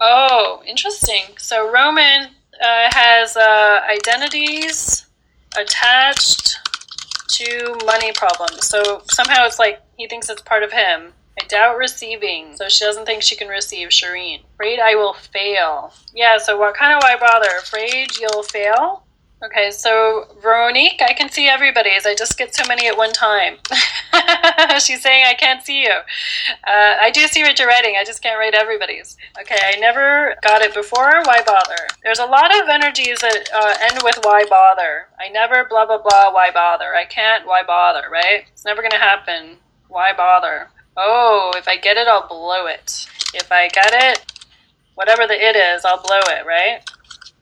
Oh, 0.00 0.60
interesting. 0.66 1.22
So 1.36 1.72
Roman 1.72 2.30
uh, 2.60 2.90
has 2.92 3.36
uh, 3.36 3.80
identities 3.88 5.06
attached 5.56 6.58
to 7.28 7.76
money 7.86 8.10
problems. 8.12 8.66
So 8.66 9.02
somehow 9.08 9.46
it's 9.46 9.60
like 9.60 9.80
he 9.96 10.08
thinks 10.08 10.28
it's 10.28 10.42
part 10.42 10.64
of 10.64 10.72
him. 10.72 11.12
I 11.40 11.46
doubt 11.46 11.76
receiving, 11.78 12.56
so 12.56 12.68
she 12.68 12.84
doesn't 12.84 13.06
think 13.06 13.22
she 13.22 13.36
can 13.36 13.46
receive 13.46 13.90
Shireen. 13.90 14.40
Afraid 14.54 14.80
I 14.80 14.96
will 14.96 15.14
fail. 15.14 15.92
Yeah, 16.12 16.38
so 16.38 16.58
what 16.58 16.74
kind 16.74 16.92
of 16.96 17.02
why 17.04 17.16
bother? 17.16 17.56
Afraid 17.56 18.16
you'll 18.18 18.42
fail? 18.42 19.04
Okay, 19.40 19.70
so 19.70 20.26
Veronique, 20.42 21.00
I 21.00 21.12
can 21.12 21.28
see 21.28 21.46
everybody's. 21.46 22.04
I 22.04 22.16
just 22.16 22.36
get 22.36 22.52
so 22.56 22.64
many 22.66 22.88
at 22.88 22.96
one 22.96 23.12
time. 23.12 23.58
She's 24.80 25.00
saying 25.00 25.26
I 25.28 25.34
can't 25.38 25.62
see 25.62 25.82
you. 25.82 25.92
Uh, 26.66 26.96
I 27.00 27.12
do 27.12 27.24
see 27.28 27.44
what 27.44 27.56
you're 27.56 27.68
writing. 27.68 27.94
I 27.96 28.02
just 28.04 28.20
can't 28.20 28.36
write 28.36 28.54
everybody's. 28.54 29.16
Okay, 29.40 29.58
I 29.62 29.78
never 29.78 30.34
got 30.42 30.62
it 30.62 30.74
before. 30.74 31.22
Why 31.22 31.42
bother? 31.46 31.76
There's 32.02 32.18
a 32.18 32.26
lot 32.26 32.50
of 32.60 32.68
energies 32.68 33.20
that 33.20 33.48
uh, 33.54 33.74
end 33.80 34.00
with 34.02 34.18
why 34.22 34.44
bother. 34.50 35.06
I 35.20 35.28
never 35.28 35.64
blah 35.70 35.86
blah 35.86 35.98
blah. 36.02 36.32
Why 36.32 36.50
bother? 36.50 36.96
I 36.96 37.04
can't. 37.04 37.46
Why 37.46 37.62
bother? 37.64 38.08
Right? 38.10 38.44
It's 38.52 38.64
never 38.64 38.82
gonna 38.82 38.98
happen. 38.98 39.58
Why 39.86 40.12
bother? 40.16 40.68
Oh, 40.96 41.52
if 41.56 41.68
I 41.68 41.76
get 41.76 41.96
it, 41.96 42.08
I'll 42.08 42.26
blow 42.26 42.66
it. 42.66 43.06
If 43.34 43.52
I 43.52 43.68
get 43.68 43.92
it, 43.92 44.32
whatever 44.96 45.28
the 45.28 45.34
it 45.34 45.54
is, 45.54 45.84
I'll 45.84 46.02
blow 46.02 46.20
it. 46.26 46.44
Right? 46.44 46.80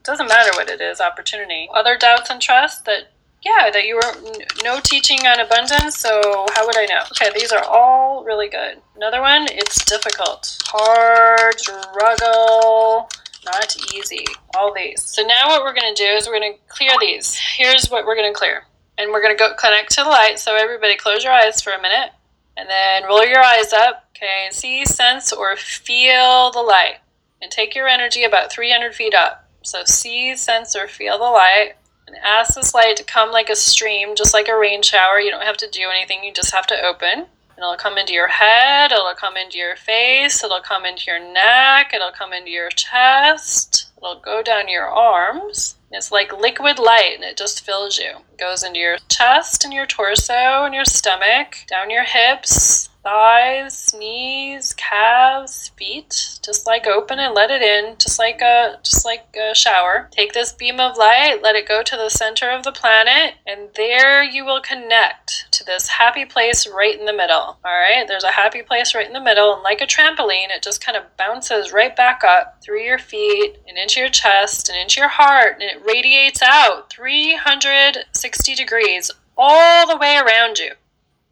Doesn't 0.07 0.27
matter 0.27 0.51
what 0.55 0.69
it 0.69 0.81
is, 0.81 0.99
opportunity. 0.99 1.69
Other 1.73 1.97
doubts 1.97 2.31
and 2.31 2.41
trust 2.41 2.85
that, 2.85 3.11
yeah, 3.43 3.69
that 3.71 3.85
you 3.85 3.95
were 3.95 4.33
no 4.63 4.79
teaching 4.79 5.19
on 5.27 5.39
abundance, 5.39 5.97
so 5.97 6.47
how 6.55 6.65
would 6.65 6.77
I 6.77 6.85
know? 6.85 7.03
Okay, 7.11 7.29
these 7.35 7.51
are 7.51 7.63
all 7.63 8.23
really 8.23 8.49
good. 8.49 8.81
Another 8.95 9.21
one, 9.21 9.45
it's 9.51 9.85
difficult. 9.85 10.57
Hard, 10.65 11.59
struggle, 11.59 13.07
not 13.45 13.75
easy. 13.93 14.25
All 14.57 14.73
these. 14.73 15.01
So 15.01 15.21
now 15.21 15.47
what 15.47 15.61
we're 15.61 15.73
going 15.73 15.93
to 15.93 16.03
do 16.03 16.09
is 16.09 16.27
we're 16.27 16.39
going 16.39 16.53
to 16.53 16.59
clear 16.67 16.91
these. 16.99 17.37
Here's 17.37 17.89
what 17.89 18.05
we're 18.05 18.15
going 18.15 18.33
to 18.33 18.37
clear. 18.37 18.63
And 18.97 19.11
we're 19.11 19.21
going 19.21 19.35
to 19.35 19.39
go 19.39 19.53
connect 19.53 19.91
to 19.91 20.03
the 20.03 20.09
light. 20.09 20.39
So 20.39 20.55
everybody 20.55 20.95
close 20.95 21.23
your 21.23 21.33
eyes 21.33 21.61
for 21.61 21.71
a 21.71 21.81
minute. 21.81 22.11
And 22.57 22.67
then 22.67 23.03
roll 23.03 23.23
your 23.23 23.43
eyes 23.43 23.71
up. 23.71 24.05
Okay, 24.15 24.47
see, 24.51 24.83
sense, 24.85 25.31
or 25.31 25.55
feel 25.55 26.51
the 26.51 26.61
light. 26.61 26.95
And 27.41 27.51
take 27.51 27.75
your 27.75 27.87
energy 27.87 28.23
about 28.23 28.51
300 28.51 28.95
feet 28.95 29.13
up. 29.13 29.46
So 29.67 29.83
see, 29.83 30.33
sense, 30.37 30.77
or 30.77 30.87
feel 30.87 31.17
the 31.17 31.25
light. 31.25 31.73
And 32.07 32.15
ask 32.23 32.55
this 32.55 32.73
light 32.73 32.95
to 32.95 33.03
come 33.03 33.31
like 33.31 33.49
a 33.49 33.55
stream, 33.55 34.15
just 34.15 34.33
like 34.33 34.47
a 34.47 34.57
rain 34.57 34.81
shower. 34.81 35.19
You 35.19 35.29
don't 35.29 35.43
have 35.43 35.57
to 35.57 35.69
do 35.69 35.89
anything, 35.93 36.23
you 36.23 36.31
just 36.31 36.53
have 36.53 36.65
to 36.67 36.81
open. 36.81 37.09
And 37.09 37.63
it'll 37.63 37.75
come 37.75 37.97
into 37.97 38.13
your 38.13 38.29
head, 38.29 38.93
it'll 38.93 39.13
come 39.13 39.35
into 39.35 39.57
your 39.57 39.75
face, 39.75 40.41
it'll 40.41 40.61
come 40.61 40.85
into 40.85 41.03
your 41.07 41.19
neck, 41.19 41.91
it'll 41.93 42.11
come 42.11 42.31
into 42.31 42.49
your 42.49 42.69
chest, 42.69 43.87
it'll 43.97 44.21
go 44.21 44.41
down 44.41 44.69
your 44.69 44.87
arms. 44.87 45.75
It's 45.91 46.13
like 46.13 46.31
liquid 46.31 46.79
light 46.79 47.15
and 47.15 47.23
it 47.25 47.35
just 47.35 47.65
fills 47.65 47.97
you. 47.97 48.11
It 48.31 48.39
goes 48.39 48.63
into 48.63 48.79
your 48.79 48.99
chest 49.09 49.65
and 49.65 49.73
your 49.73 49.85
torso 49.85 50.63
and 50.63 50.73
your 50.73 50.85
stomach, 50.85 51.57
down 51.67 51.89
your 51.89 52.05
hips, 52.05 52.87
thighs, 53.07 53.93
knees, 53.93 54.73
calves, 54.73 55.69
feet. 55.77 56.39
Just 56.43 56.67
like 56.67 56.85
open 56.85 57.19
and 57.19 57.33
let 57.33 57.49
it 57.49 57.61
in, 57.61 57.95
just 57.97 58.19
like 58.19 58.41
a 58.41 58.79
just 58.83 59.05
like 59.05 59.33
a 59.39 59.55
shower. 59.55 60.09
Take 60.11 60.33
this 60.33 60.51
beam 60.51 60.81
of 60.81 60.97
light, 60.97 61.39
let 61.41 61.55
it 61.55 61.69
go 61.69 61.81
to 61.83 61.95
the 61.95 62.09
center 62.09 62.49
of 62.49 62.63
the 62.63 62.73
planet, 62.73 63.35
and 63.45 63.69
there 63.75 64.21
you 64.21 64.43
will 64.43 64.59
connect 64.59 65.49
to 65.51 65.63
this 65.63 65.87
happy 65.87 66.25
place 66.25 66.67
right 66.67 66.99
in 66.99 67.05
the 67.05 67.13
middle. 67.13 67.57
All 67.63 67.79
right, 67.79 68.05
there's 68.05 68.25
a 68.25 68.31
happy 68.31 68.61
place 68.61 68.93
right 68.93 69.07
in 69.07 69.13
the 69.13 69.21
middle, 69.21 69.53
and 69.53 69.63
like 69.63 69.79
a 69.79 69.87
trampoline, 69.87 70.49
it 70.49 70.61
just 70.61 70.83
kind 70.83 70.97
of 70.97 71.15
bounces 71.15 71.71
right 71.71 71.95
back 71.95 72.25
up 72.25 72.61
through 72.61 72.81
your 72.81 72.99
feet 72.99 73.55
and 73.69 73.77
into 73.77 74.01
your 74.01 74.09
chest 74.09 74.67
and 74.67 74.77
into 74.77 74.99
your 74.99 75.09
heart, 75.09 75.61
and 75.61 75.63
it 75.63 75.85
radiates 75.85 76.41
out 76.41 76.89
360 76.89 78.53
degrees 78.53 79.11
all 79.37 79.87
the 79.87 79.95
way 79.95 80.17
around 80.17 80.59
you. 80.59 80.73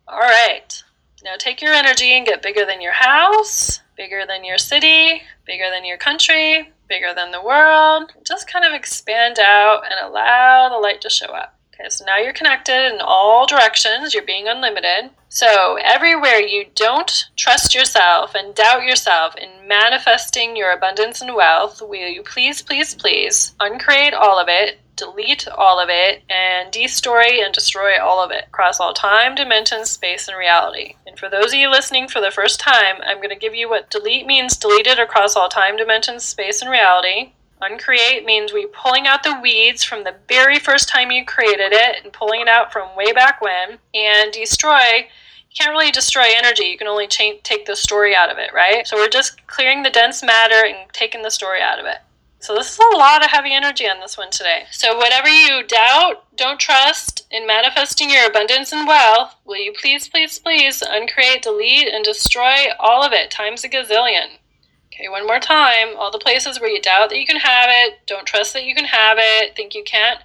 All 0.08 0.20
right. 0.20 0.85
Now 1.25 1.38
take 1.39 1.60
your 1.60 1.74
energy 1.74 2.15
and 2.15 2.24
get 2.24 2.44
bigger 2.44 2.67
than 2.67 2.82
your 2.82 2.94
house, 2.94 3.82
bigger 3.98 4.27
than 4.27 4.46
your 4.46 4.60
city, 4.60 5.24
bigger 5.48 5.72
than 5.74 5.84
your 5.84 5.98
country, 5.98 6.72
bigger 6.88 7.15
than 7.15 7.32
the 7.32 7.41
world. 7.41 8.12
Just 8.24 8.48
kind 8.48 8.63
of 8.63 8.74
expand 8.74 9.39
out 9.39 9.82
and 9.86 9.96
allow 10.08 10.70
the 10.70 10.77
light 10.77 11.01
to 11.01 11.10
show 11.10 11.34
up. 11.34 11.58
Okay, 11.74 11.89
so 11.89 12.05
now 12.05 12.17
you're 12.17 12.32
connected 12.32 12.94
in 12.94 13.01
all 13.01 13.48
directions. 13.48 14.13
You're 14.13 14.24
being 14.24 14.48
unlimited. 14.48 15.10
So, 15.27 15.79
everywhere 15.84 16.39
you 16.39 16.67
don't 16.75 17.25
trust 17.36 17.74
yourself 17.74 18.36
and 18.36 18.53
doubt 18.53 18.84
yourself 18.84 19.36
in 19.36 19.67
manifesting 19.67 20.55
your 20.55 20.72
abundance 20.72 21.22
and 21.22 21.36
wealth, 21.36 21.82
will 21.82 22.08
you 22.08 22.22
please, 22.22 22.62
please, 22.62 22.94
please 22.94 23.55
uncreate 23.60 24.13
all 24.13 24.39
of 24.39 24.48
it 24.48 24.79
delete 24.96 25.48
all 25.48 25.80
of 25.80 25.90
it, 25.90 26.24
and 26.30 26.72
destroy 26.72 27.44
and 27.44 27.54
destroy 27.54 28.02
all 28.02 28.24
of 28.24 28.32
it 28.32 28.46
across 28.48 28.80
all 28.80 28.94
time, 28.94 29.36
dimensions, 29.36 29.92
space, 29.92 30.28
and 30.28 30.38
reality. 30.38 30.96
And 31.06 31.18
for 31.20 31.30
those 31.30 31.54
of 31.54 31.60
you 31.60 31.70
listening 31.70 32.08
for 32.08 32.22
the 32.22 32.32
first 32.32 32.60
time, 32.60 32.96
I'm 33.06 33.18
going 33.18 33.30
to 33.30 33.36
give 33.36 33.56
you 33.56 33.70
what 33.70 33.90
delete 33.90 34.25
means 34.25 34.58
deleted 34.58 35.00
across 35.00 35.36
all 35.36 35.50
time, 35.50 35.78
dimensions, 35.78 36.24
space, 36.24 36.62
and 36.62 36.72
reality. 36.72 37.34
Uncreate 37.62 38.25
means 38.25 38.52
we 38.52 38.68
pulling 38.68 39.08
out 39.08 39.24
the 39.24 39.40
weeds 39.42 39.84
from 39.84 40.04
the 40.04 40.16
very 40.28 40.60
first 40.60 40.90
time 40.90 41.10
you 41.10 41.25
created 41.25 41.72
it 41.72 42.04
and 42.04 42.12
pulling 42.12 42.42
it 42.42 42.50
out 42.50 42.72
from 42.72 42.96
way 42.98 43.14
back 43.14 43.42
when. 43.42 43.80
And 43.94 44.32
destroy, 44.34 45.08
you 45.50 45.56
can't 45.58 45.72
really 45.72 45.90
destroy 45.90 46.25
energy. 46.36 46.66
You 46.66 46.78
can 46.78 46.88
only 46.88 47.08
take 47.08 47.66
the 47.66 47.75
story 47.75 48.14
out 48.14 48.30
of 48.30 48.38
it, 48.38 48.54
right? 48.54 48.86
So 48.86 48.98
we're 48.98 49.08
just 49.08 49.48
clearing 49.48 49.84
the 49.84 49.90
dense 49.90 50.22
matter 50.22 50.66
and 50.66 50.92
taking 50.92 51.22
the 51.22 51.32
story 51.32 51.62
out 51.62 51.80
of 51.80 51.86
it. 51.86 51.98
So 52.46 52.54
this 52.54 52.74
is 52.74 52.78
a 52.94 52.96
lot 52.96 53.25
of 53.25 53.32
heavy 53.32 53.56
energy 53.56 53.90
on 53.90 54.00
this 54.00 54.20
one 54.20 54.30
today. 54.30 54.66
So 54.70 54.96
whatever 54.96 55.28
you 55.28 55.64
doubt, 55.64 56.25
don't 56.38 56.60
trust 56.60 57.25
in 57.32 57.48
manifesting 57.48 58.12
your 58.12 58.28
abundance 58.28 58.72
and 58.72 58.88
wealth, 58.88 59.36
will 59.46 59.58
you 59.58 59.74
please, 59.74 60.08
please, 60.08 60.38
please 60.38 60.84
uncreate, 60.88 61.42
delete, 61.42 61.88
and 61.88 62.06
destroy 62.06 62.68
all 62.80 63.02
of 63.02 63.14
it 63.14 63.32
times 63.32 63.64
a 63.64 63.68
gazillion. 63.68 64.38
Okay, 64.94 65.10
one 65.10 65.25
more 65.25 65.40
time. 65.40 65.98
All 65.98 66.12
the 66.12 66.20
places 66.20 66.62
where 66.62 66.70
you 66.70 66.80
doubt 66.80 67.10
that 67.10 67.18
you 67.18 67.25
can 67.25 67.38
have 67.40 67.66
it, 67.68 68.06
don't 68.06 68.28
trust 68.28 68.54
that 68.54 68.66
you 68.66 68.75
can 68.75 68.86
have 68.86 69.18
it, 69.20 69.56
think 69.56 69.74
you 69.74 69.84
can't 69.84 70.20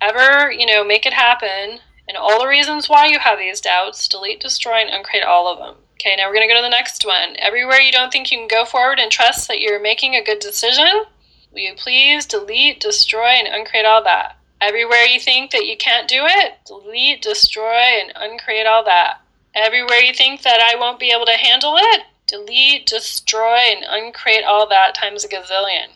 ever, 0.00 0.50
you 0.50 0.64
know, 0.64 0.82
make 0.82 1.04
it 1.04 1.12
happen, 1.12 1.80
and 2.08 2.16
all 2.16 2.40
the 2.40 2.48
reasons 2.48 2.88
why 2.88 3.08
you 3.08 3.18
have 3.18 3.38
these 3.38 3.60
doubts, 3.60 4.08
delete, 4.08 4.40
destroy, 4.40 4.76
and 4.76 4.88
uncreate 4.88 5.22
all 5.22 5.52
of 5.52 5.58
them. 5.58 5.74
Okay, 6.00 6.16
now 6.16 6.28
we're 6.28 6.34
going 6.34 6.48
to 6.48 6.54
go 6.54 6.58
to 6.58 6.64
the 6.64 6.70
next 6.70 7.04
one. 7.04 7.36
Everywhere 7.38 7.78
you 7.78 7.92
don't 7.92 8.10
think 8.10 8.30
you 8.30 8.38
can 8.38 8.48
go 8.48 8.64
forward 8.64 8.98
and 8.98 9.12
trust 9.12 9.48
that 9.48 9.60
you're 9.60 9.78
making 9.78 10.14
a 10.14 10.24
good 10.24 10.38
decision, 10.38 11.04
Will 11.58 11.64
you 11.64 11.74
please 11.74 12.24
delete, 12.24 12.78
destroy, 12.78 13.30
and 13.30 13.48
uncreate 13.48 13.84
all 13.84 14.04
that? 14.04 14.36
Everywhere 14.60 15.02
you 15.02 15.18
think 15.18 15.50
that 15.50 15.66
you 15.66 15.76
can't 15.76 16.06
do 16.06 16.22
it, 16.24 16.54
delete, 16.64 17.20
destroy, 17.20 17.98
and 18.00 18.12
uncreate 18.14 18.68
all 18.68 18.84
that. 18.84 19.20
Everywhere 19.56 19.98
you 19.98 20.14
think 20.14 20.42
that 20.42 20.60
I 20.60 20.78
won't 20.78 21.00
be 21.00 21.10
able 21.10 21.26
to 21.26 21.32
handle 21.32 21.74
it, 21.76 22.04
delete, 22.28 22.86
destroy, 22.86 23.56
and 23.56 23.84
uncreate 23.88 24.44
all 24.44 24.68
that 24.68 24.94
times 24.94 25.24
a 25.24 25.28
gazillion. 25.28 25.88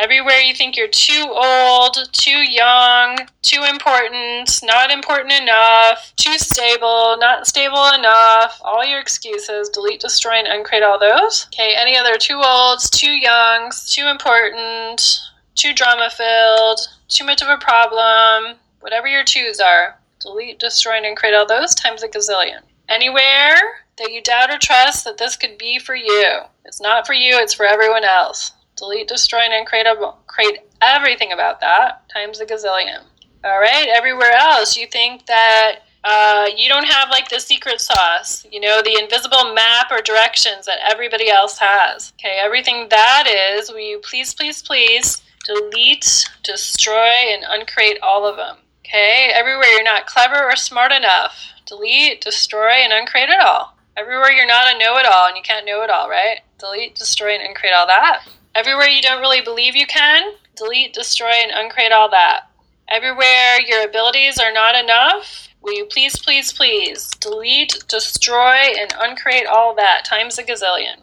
Everywhere 0.00 0.38
you 0.38 0.54
think 0.54 0.78
you're 0.78 0.88
too 0.88 1.30
old, 1.30 2.08
too 2.12 2.30
young, 2.30 3.18
too 3.42 3.64
important, 3.68 4.58
not 4.62 4.90
important 4.90 5.30
enough, 5.30 6.14
too 6.16 6.38
stable, 6.38 7.18
not 7.20 7.46
stable 7.46 7.86
enough, 7.94 8.58
all 8.64 8.82
your 8.82 8.98
excuses, 8.98 9.68
delete, 9.68 10.00
destroy, 10.00 10.36
and 10.36 10.46
uncreate 10.46 10.82
all 10.82 10.98
those. 10.98 11.48
Okay, 11.48 11.74
any 11.78 11.98
other 11.98 12.16
too 12.16 12.40
olds, 12.42 12.88
too 12.88 13.10
youngs, 13.10 13.90
too 13.90 14.08
important, 14.08 15.20
too 15.54 15.74
drama 15.74 16.08
filled, 16.08 16.80
too 17.08 17.26
much 17.26 17.42
of 17.42 17.48
a 17.48 17.58
problem, 17.58 18.56
whatever 18.80 19.06
your 19.06 19.22
twos 19.22 19.60
are, 19.60 19.98
delete, 20.18 20.58
destroy, 20.58 20.96
and 20.96 21.04
uncreate 21.04 21.34
all 21.34 21.46
those 21.46 21.74
times 21.74 22.02
a 22.02 22.08
gazillion. 22.08 22.62
Anywhere 22.88 23.84
that 23.98 24.12
you 24.12 24.22
doubt 24.22 24.50
or 24.50 24.56
trust 24.56 25.04
that 25.04 25.18
this 25.18 25.36
could 25.36 25.58
be 25.58 25.78
for 25.78 25.94
you. 25.94 26.38
It's 26.64 26.80
not 26.80 27.06
for 27.06 27.12
you, 27.12 27.36
it's 27.36 27.52
for 27.52 27.66
everyone 27.66 28.04
else 28.04 28.52
delete, 28.80 29.06
destroy, 29.06 29.40
and 29.40 29.66
create, 29.66 29.86
a, 29.86 30.14
create 30.26 30.60
everything 30.82 31.32
about 31.32 31.60
that 31.60 32.08
times 32.08 32.40
a 32.40 32.46
gazillion. 32.46 33.02
All 33.44 33.60
right, 33.60 33.88
everywhere 33.88 34.32
else, 34.32 34.76
you 34.76 34.86
think 34.86 35.26
that 35.26 35.80
uh, 36.02 36.48
you 36.56 36.68
don't 36.68 36.86
have 36.86 37.10
like 37.10 37.28
the 37.28 37.38
secret 37.38 37.80
sauce, 37.80 38.46
you 38.50 38.60
know, 38.60 38.82
the 38.82 38.98
invisible 39.00 39.54
map 39.54 39.90
or 39.90 40.00
directions 40.00 40.66
that 40.66 40.78
everybody 40.90 41.30
else 41.30 41.58
has. 41.58 42.12
Okay, 42.18 42.38
everything 42.40 42.88
that 42.88 43.24
is, 43.28 43.70
will 43.70 43.78
you 43.78 43.98
please, 43.98 44.34
please, 44.34 44.62
please 44.62 45.22
delete, 45.44 46.28
destroy, 46.42 47.12
and 47.28 47.44
uncreate 47.48 47.98
all 48.02 48.26
of 48.26 48.36
them. 48.36 48.56
Okay, 48.84 49.30
everywhere 49.32 49.68
you're 49.68 49.82
not 49.82 50.06
clever 50.06 50.42
or 50.42 50.56
smart 50.56 50.92
enough, 50.92 51.34
delete, 51.66 52.20
destroy, 52.20 52.72
and 52.82 52.92
uncreate 52.92 53.28
it 53.28 53.40
all. 53.40 53.76
Everywhere 53.96 54.32
you're 54.32 54.46
not 54.46 54.74
a 54.74 54.78
know 54.78 54.96
it 54.96 55.06
all 55.06 55.28
and 55.28 55.36
you 55.36 55.42
can't 55.42 55.66
know 55.66 55.82
it 55.82 55.90
all, 55.90 56.08
right? 56.08 56.40
Delete, 56.58 56.94
destroy, 56.94 57.34
and 57.34 57.42
uncreate 57.46 57.74
all 57.74 57.86
that. 57.86 58.26
Everywhere 58.54 58.88
you 58.88 59.00
don't 59.00 59.20
really 59.20 59.40
believe 59.40 59.76
you 59.76 59.86
can, 59.86 60.32
delete, 60.56 60.92
destroy, 60.92 61.32
and 61.42 61.52
uncreate 61.52 61.92
all 61.92 62.10
that. 62.10 62.50
Everywhere 62.88 63.60
your 63.64 63.84
abilities 63.84 64.38
are 64.38 64.52
not 64.52 64.74
enough, 64.74 65.48
will 65.62 65.74
you 65.74 65.84
please, 65.84 66.18
please, 66.18 66.52
please 66.52 67.08
delete, 67.20 67.84
destroy, 67.86 68.56
and 68.76 68.92
uncreate 68.98 69.46
all 69.46 69.74
that 69.76 70.04
times 70.04 70.36
a 70.36 70.42
gazillion. 70.42 70.96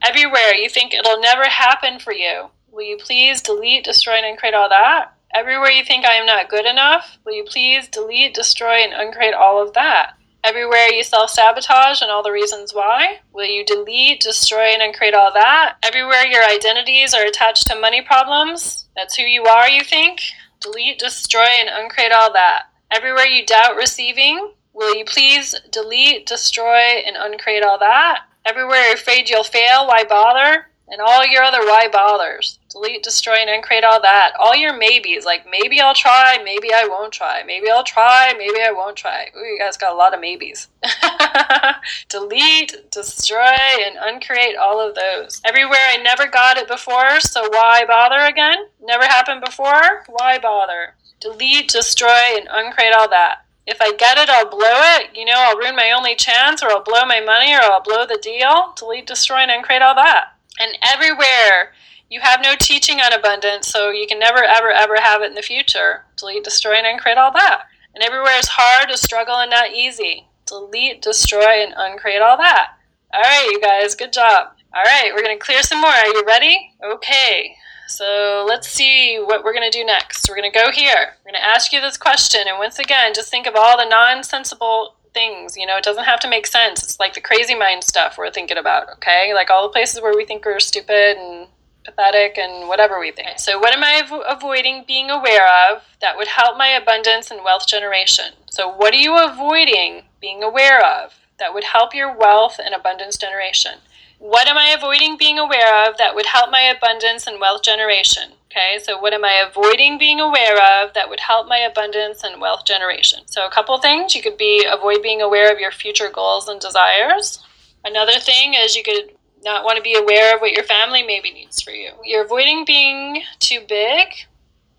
Everywhere 0.00 0.54
you 0.54 0.68
think 0.68 0.94
it'll 0.94 1.20
never 1.20 1.48
happen 1.48 1.98
for 1.98 2.12
you, 2.12 2.50
will 2.70 2.84
you 2.84 2.96
please 2.96 3.42
delete, 3.42 3.84
destroy, 3.84 4.14
and 4.14 4.26
uncreate 4.26 4.54
all 4.54 4.68
that? 4.68 5.12
Everywhere 5.34 5.70
you 5.70 5.84
think 5.84 6.04
I 6.04 6.14
am 6.14 6.26
not 6.26 6.48
good 6.48 6.66
enough, 6.66 7.18
will 7.24 7.34
you 7.34 7.44
please 7.44 7.88
delete, 7.88 8.34
destroy, 8.34 8.84
and 8.84 8.92
uncreate 8.92 9.34
all 9.34 9.60
of 9.60 9.72
that? 9.74 10.14
Everywhere 10.44 10.88
you 10.88 11.04
self 11.04 11.30
sabotage 11.30 12.02
and 12.02 12.10
all 12.10 12.22
the 12.22 12.32
reasons 12.32 12.74
why, 12.74 13.20
will 13.32 13.46
you 13.46 13.64
delete, 13.64 14.20
destroy, 14.20 14.72
and 14.72 14.82
uncreate 14.82 15.14
all 15.14 15.32
that? 15.32 15.76
Everywhere 15.82 16.26
your 16.26 16.44
identities 16.44 17.14
are 17.14 17.24
attached 17.24 17.66
to 17.68 17.78
money 17.78 18.02
problems, 18.02 18.86
that's 18.96 19.16
who 19.16 19.22
you 19.22 19.44
are, 19.44 19.68
you 19.68 19.82
think? 19.82 20.20
delete, 20.62 20.98
destroy, 20.98 21.46
and 21.60 21.68
uncreate 21.68 22.12
all 22.12 22.32
that. 22.32 22.64
Everywhere 22.90 23.26
you 23.26 23.44
doubt 23.44 23.76
receiving, 23.76 24.52
will 24.72 24.94
you 24.94 25.04
please 25.04 25.54
delete, 25.70 26.26
destroy, 26.26 27.02
and 27.06 27.16
uncreate 27.16 27.64
all 27.64 27.78
that? 27.78 28.24
Everywhere 28.44 28.84
you're 28.86 28.94
afraid 28.94 29.28
you'll 29.28 29.44
fail, 29.44 29.86
why 29.86 30.04
bother? 30.04 30.68
And 30.92 31.00
all 31.00 31.26
your 31.26 31.42
other 31.42 31.60
why 31.60 31.88
bothers. 31.90 32.58
Delete, 32.68 33.02
destroy, 33.02 33.36
and 33.36 33.48
uncreate 33.48 33.82
all 33.82 34.02
that. 34.02 34.32
All 34.38 34.54
your 34.54 34.76
maybes, 34.76 35.24
like 35.24 35.46
maybe 35.50 35.80
I'll 35.80 35.94
try, 35.94 36.36
maybe 36.44 36.68
I 36.74 36.86
won't 36.86 37.14
try. 37.14 37.42
Maybe 37.46 37.70
I'll 37.70 37.82
try, 37.82 38.34
maybe 38.36 38.60
I 38.60 38.72
won't 38.72 38.94
try. 38.94 39.30
Ooh, 39.34 39.40
you 39.40 39.58
guys 39.58 39.78
got 39.78 39.94
a 39.94 39.96
lot 39.96 40.12
of 40.12 40.20
maybes. 40.20 40.68
Delete, 42.10 42.90
destroy, 42.90 43.56
and 43.86 43.96
uncreate 44.02 44.56
all 44.56 44.86
of 44.86 44.94
those. 44.94 45.40
Everywhere 45.46 45.80
I 45.80 45.96
never 45.96 46.26
got 46.26 46.58
it 46.58 46.68
before, 46.68 47.20
so 47.20 47.48
why 47.48 47.86
bother 47.86 48.20
again? 48.26 48.66
Never 48.78 49.04
happened 49.04 49.42
before, 49.42 50.04
why 50.08 50.38
bother? 50.38 50.96
Delete, 51.20 51.68
destroy, 51.68 52.36
and 52.36 52.48
uncreate 52.50 52.92
all 52.92 53.08
that 53.08 53.46
if 53.66 53.80
I 53.80 53.92
get 53.92 54.18
it, 54.18 54.28
I'll 54.28 54.50
blow 54.50 54.80
it. 54.98 55.16
You 55.16 55.24
know, 55.24 55.36
I'll 55.36 55.56
ruin 55.56 55.76
my 55.76 55.92
only 55.92 56.16
chance, 56.16 56.62
or 56.62 56.70
I'll 56.70 56.82
blow 56.82 57.04
my 57.04 57.20
money, 57.20 57.54
or 57.54 57.60
I'll 57.60 57.82
blow 57.82 58.06
the 58.06 58.18
deal. 58.20 58.72
Delete, 58.76 59.06
destroy, 59.06 59.38
and 59.38 59.50
uncreate 59.50 59.82
all 59.82 59.94
that. 59.94 60.31
And 60.58 60.78
everywhere 60.82 61.72
you 62.08 62.20
have 62.20 62.42
no 62.42 62.54
teaching 62.58 63.00
on 63.00 63.12
abundance, 63.12 63.68
so 63.68 63.90
you 63.90 64.06
can 64.06 64.18
never, 64.18 64.44
ever, 64.44 64.70
ever 64.70 64.96
have 65.00 65.22
it 65.22 65.30
in 65.30 65.34
the 65.34 65.40
future. 65.42 66.04
Delete, 66.16 66.44
destroy, 66.44 66.74
and 66.74 66.86
uncreate 66.86 67.16
all 67.16 67.32
that. 67.32 67.62
And 67.94 68.04
everywhere 68.04 68.38
is 68.38 68.48
hard, 68.48 68.90
a 68.90 68.98
struggle, 68.98 69.36
and 69.36 69.50
not 69.50 69.70
easy. 69.70 70.26
Delete, 70.46 71.00
destroy, 71.00 71.62
and 71.62 71.74
uncreate 71.74 72.20
all 72.20 72.36
that. 72.36 72.74
All 73.14 73.22
right, 73.22 73.48
you 73.50 73.60
guys, 73.60 73.94
good 73.94 74.12
job. 74.12 74.48
All 74.74 74.82
right, 74.82 75.10
we're 75.14 75.22
going 75.22 75.38
to 75.38 75.44
clear 75.44 75.62
some 75.62 75.80
more. 75.80 75.90
Are 75.90 76.06
you 76.06 76.24
ready? 76.26 76.74
Okay. 76.84 77.56
So 77.88 78.44
let's 78.48 78.68
see 78.68 79.18
what 79.18 79.44
we're 79.44 79.52
going 79.52 79.70
to 79.70 79.78
do 79.78 79.84
next. 79.84 80.28
We're 80.28 80.36
going 80.36 80.50
to 80.50 80.58
go 80.58 80.70
here. 80.70 81.14
We're 81.24 81.32
going 81.32 81.42
to 81.42 81.46
ask 81.46 81.72
you 81.72 81.80
this 81.80 81.96
question. 81.96 82.42
And 82.46 82.58
once 82.58 82.78
again, 82.78 83.12
just 83.14 83.30
think 83.30 83.46
of 83.46 83.54
all 83.54 83.76
the 83.76 83.88
nonsensible 83.88 84.96
things. 85.12 85.56
You 85.56 85.66
know, 85.66 85.76
it 85.76 85.84
doesn't 85.84 86.04
have 86.04 86.20
to 86.20 86.28
make 86.28 86.46
sense. 86.46 86.82
It's 86.82 87.00
like 87.00 87.14
the 87.14 87.20
crazy 87.20 87.54
mind 87.54 87.84
stuff 87.84 88.16
we're 88.18 88.30
thinking 88.30 88.58
about, 88.58 88.90
okay? 88.94 89.32
Like 89.34 89.50
all 89.50 89.62
the 89.62 89.72
places 89.72 90.00
where 90.00 90.16
we 90.16 90.24
think 90.24 90.44
we're 90.44 90.60
stupid 90.60 91.16
and 91.16 91.48
pathetic 91.84 92.38
and 92.38 92.68
whatever 92.68 93.00
we 93.00 93.10
think. 93.10 93.38
So, 93.38 93.58
what 93.58 93.74
am 93.74 93.82
I 93.82 94.02
avo- 94.04 94.24
avoiding 94.26 94.84
being 94.86 95.10
aware 95.10 95.46
of 95.70 95.82
that 96.00 96.16
would 96.16 96.28
help 96.28 96.56
my 96.56 96.68
abundance 96.68 97.30
and 97.30 97.42
wealth 97.44 97.66
generation? 97.66 98.32
So, 98.50 98.68
what 98.68 98.94
are 98.94 98.98
you 98.98 99.16
avoiding 99.18 100.02
being 100.20 100.42
aware 100.42 100.84
of 100.84 101.14
that 101.38 101.54
would 101.54 101.64
help 101.64 101.94
your 101.94 102.16
wealth 102.16 102.58
and 102.64 102.74
abundance 102.74 103.16
generation? 103.16 103.72
What 104.18 104.46
am 104.46 104.56
I 104.56 104.68
avoiding 104.68 105.16
being 105.16 105.38
aware 105.38 105.88
of 105.88 105.98
that 105.98 106.14
would 106.14 106.26
help 106.26 106.50
my 106.50 106.60
abundance 106.62 107.26
and 107.26 107.40
wealth 107.40 107.62
generation? 107.62 108.34
Okay, 108.52 108.78
so 108.82 108.98
what 108.98 109.14
am 109.14 109.24
I 109.24 109.42
avoiding 109.48 109.96
being 109.96 110.20
aware 110.20 110.56
of 110.56 110.92
that 110.92 111.08
would 111.08 111.20
help 111.20 111.48
my 111.48 111.56
abundance 111.56 112.22
and 112.22 112.38
wealth 112.38 112.66
generation? 112.66 113.20
So, 113.24 113.46
a 113.46 113.50
couple 113.50 113.78
things 113.78 114.14
you 114.14 114.20
could 114.20 114.36
be 114.36 114.66
avoid 114.70 115.00
being 115.02 115.22
aware 115.22 115.50
of 115.50 115.58
your 115.58 115.70
future 115.70 116.10
goals 116.10 116.48
and 116.48 116.60
desires. 116.60 117.42
Another 117.82 118.20
thing 118.20 118.52
is 118.52 118.76
you 118.76 118.82
could 118.82 119.12
not 119.42 119.64
want 119.64 119.78
to 119.78 119.82
be 119.82 119.94
aware 119.94 120.34
of 120.34 120.42
what 120.42 120.52
your 120.52 120.64
family 120.64 121.02
maybe 121.02 121.32
needs 121.32 121.62
for 121.62 121.70
you. 121.70 121.92
You're 122.04 122.26
avoiding 122.26 122.66
being 122.66 123.22
too 123.38 123.60
big. 123.66 124.08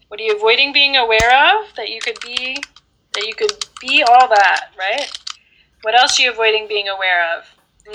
What 0.07 0.19
are 0.19 0.23
you 0.23 0.35
avoiding 0.35 0.71
being 0.71 0.95
aware 0.95 1.57
of 1.57 1.75
that 1.75 1.89
you 1.89 1.99
could 1.99 2.19
be 2.19 2.61
that 3.13 3.25
you 3.25 3.33
could 3.33 3.65
be 3.81 4.03
all 4.03 4.27
that, 4.27 4.67
right? 4.77 5.11
What 5.81 5.99
else 5.99 6.19
are 6.19 6.23
you 6.23 6.31
avoiding 6.31 6.67
being 6.67 6.89
aware 6.89 7.23
of? 7.35 7.45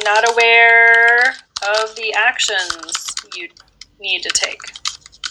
Not 0.03 0.29
aware 0.29 1.35
of 1.73 1.95
the 1.95 2.13
actions 2.15 3.15
you 3.37 3.49
need 4.01 4.25
to 4.25 4.31
take. 4.31 4.59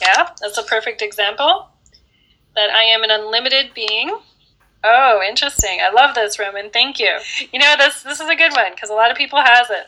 Yeah, 0.01 0.29
that's 0.41 0.57
a 0.57 0.63
perfect 0.63 1.01
example. 1.01 1.69
That 2.55 2.69
I 2.71 2.83
am 2.83 3.03
an 3.03 3.11
unlimited 3.11 3.73
being. 3.73 4.17
Oh, 4.83 5.21
interesting. 5.27 5.79
I 5.81 5.91
love 5.91 6.15
this, 6.15 6.39
Roman. 6.39 6.69
Thank 6.69 6.99
you. 6.99 7.17
You 7.51 7.59
know, 7.59 7.75
this 7.77 8.03
this 8.03 8.19
is 8.19 8.29
a 8.29 8.35
good 8.35 8.53
one 8.53 8.71
because 8.73 8.89
a 8.89 8.93
lot 8.93 9.11
of 9.11 9.17
people 9.17 9.39
has 9.39 9.69
it. 9.69 9.87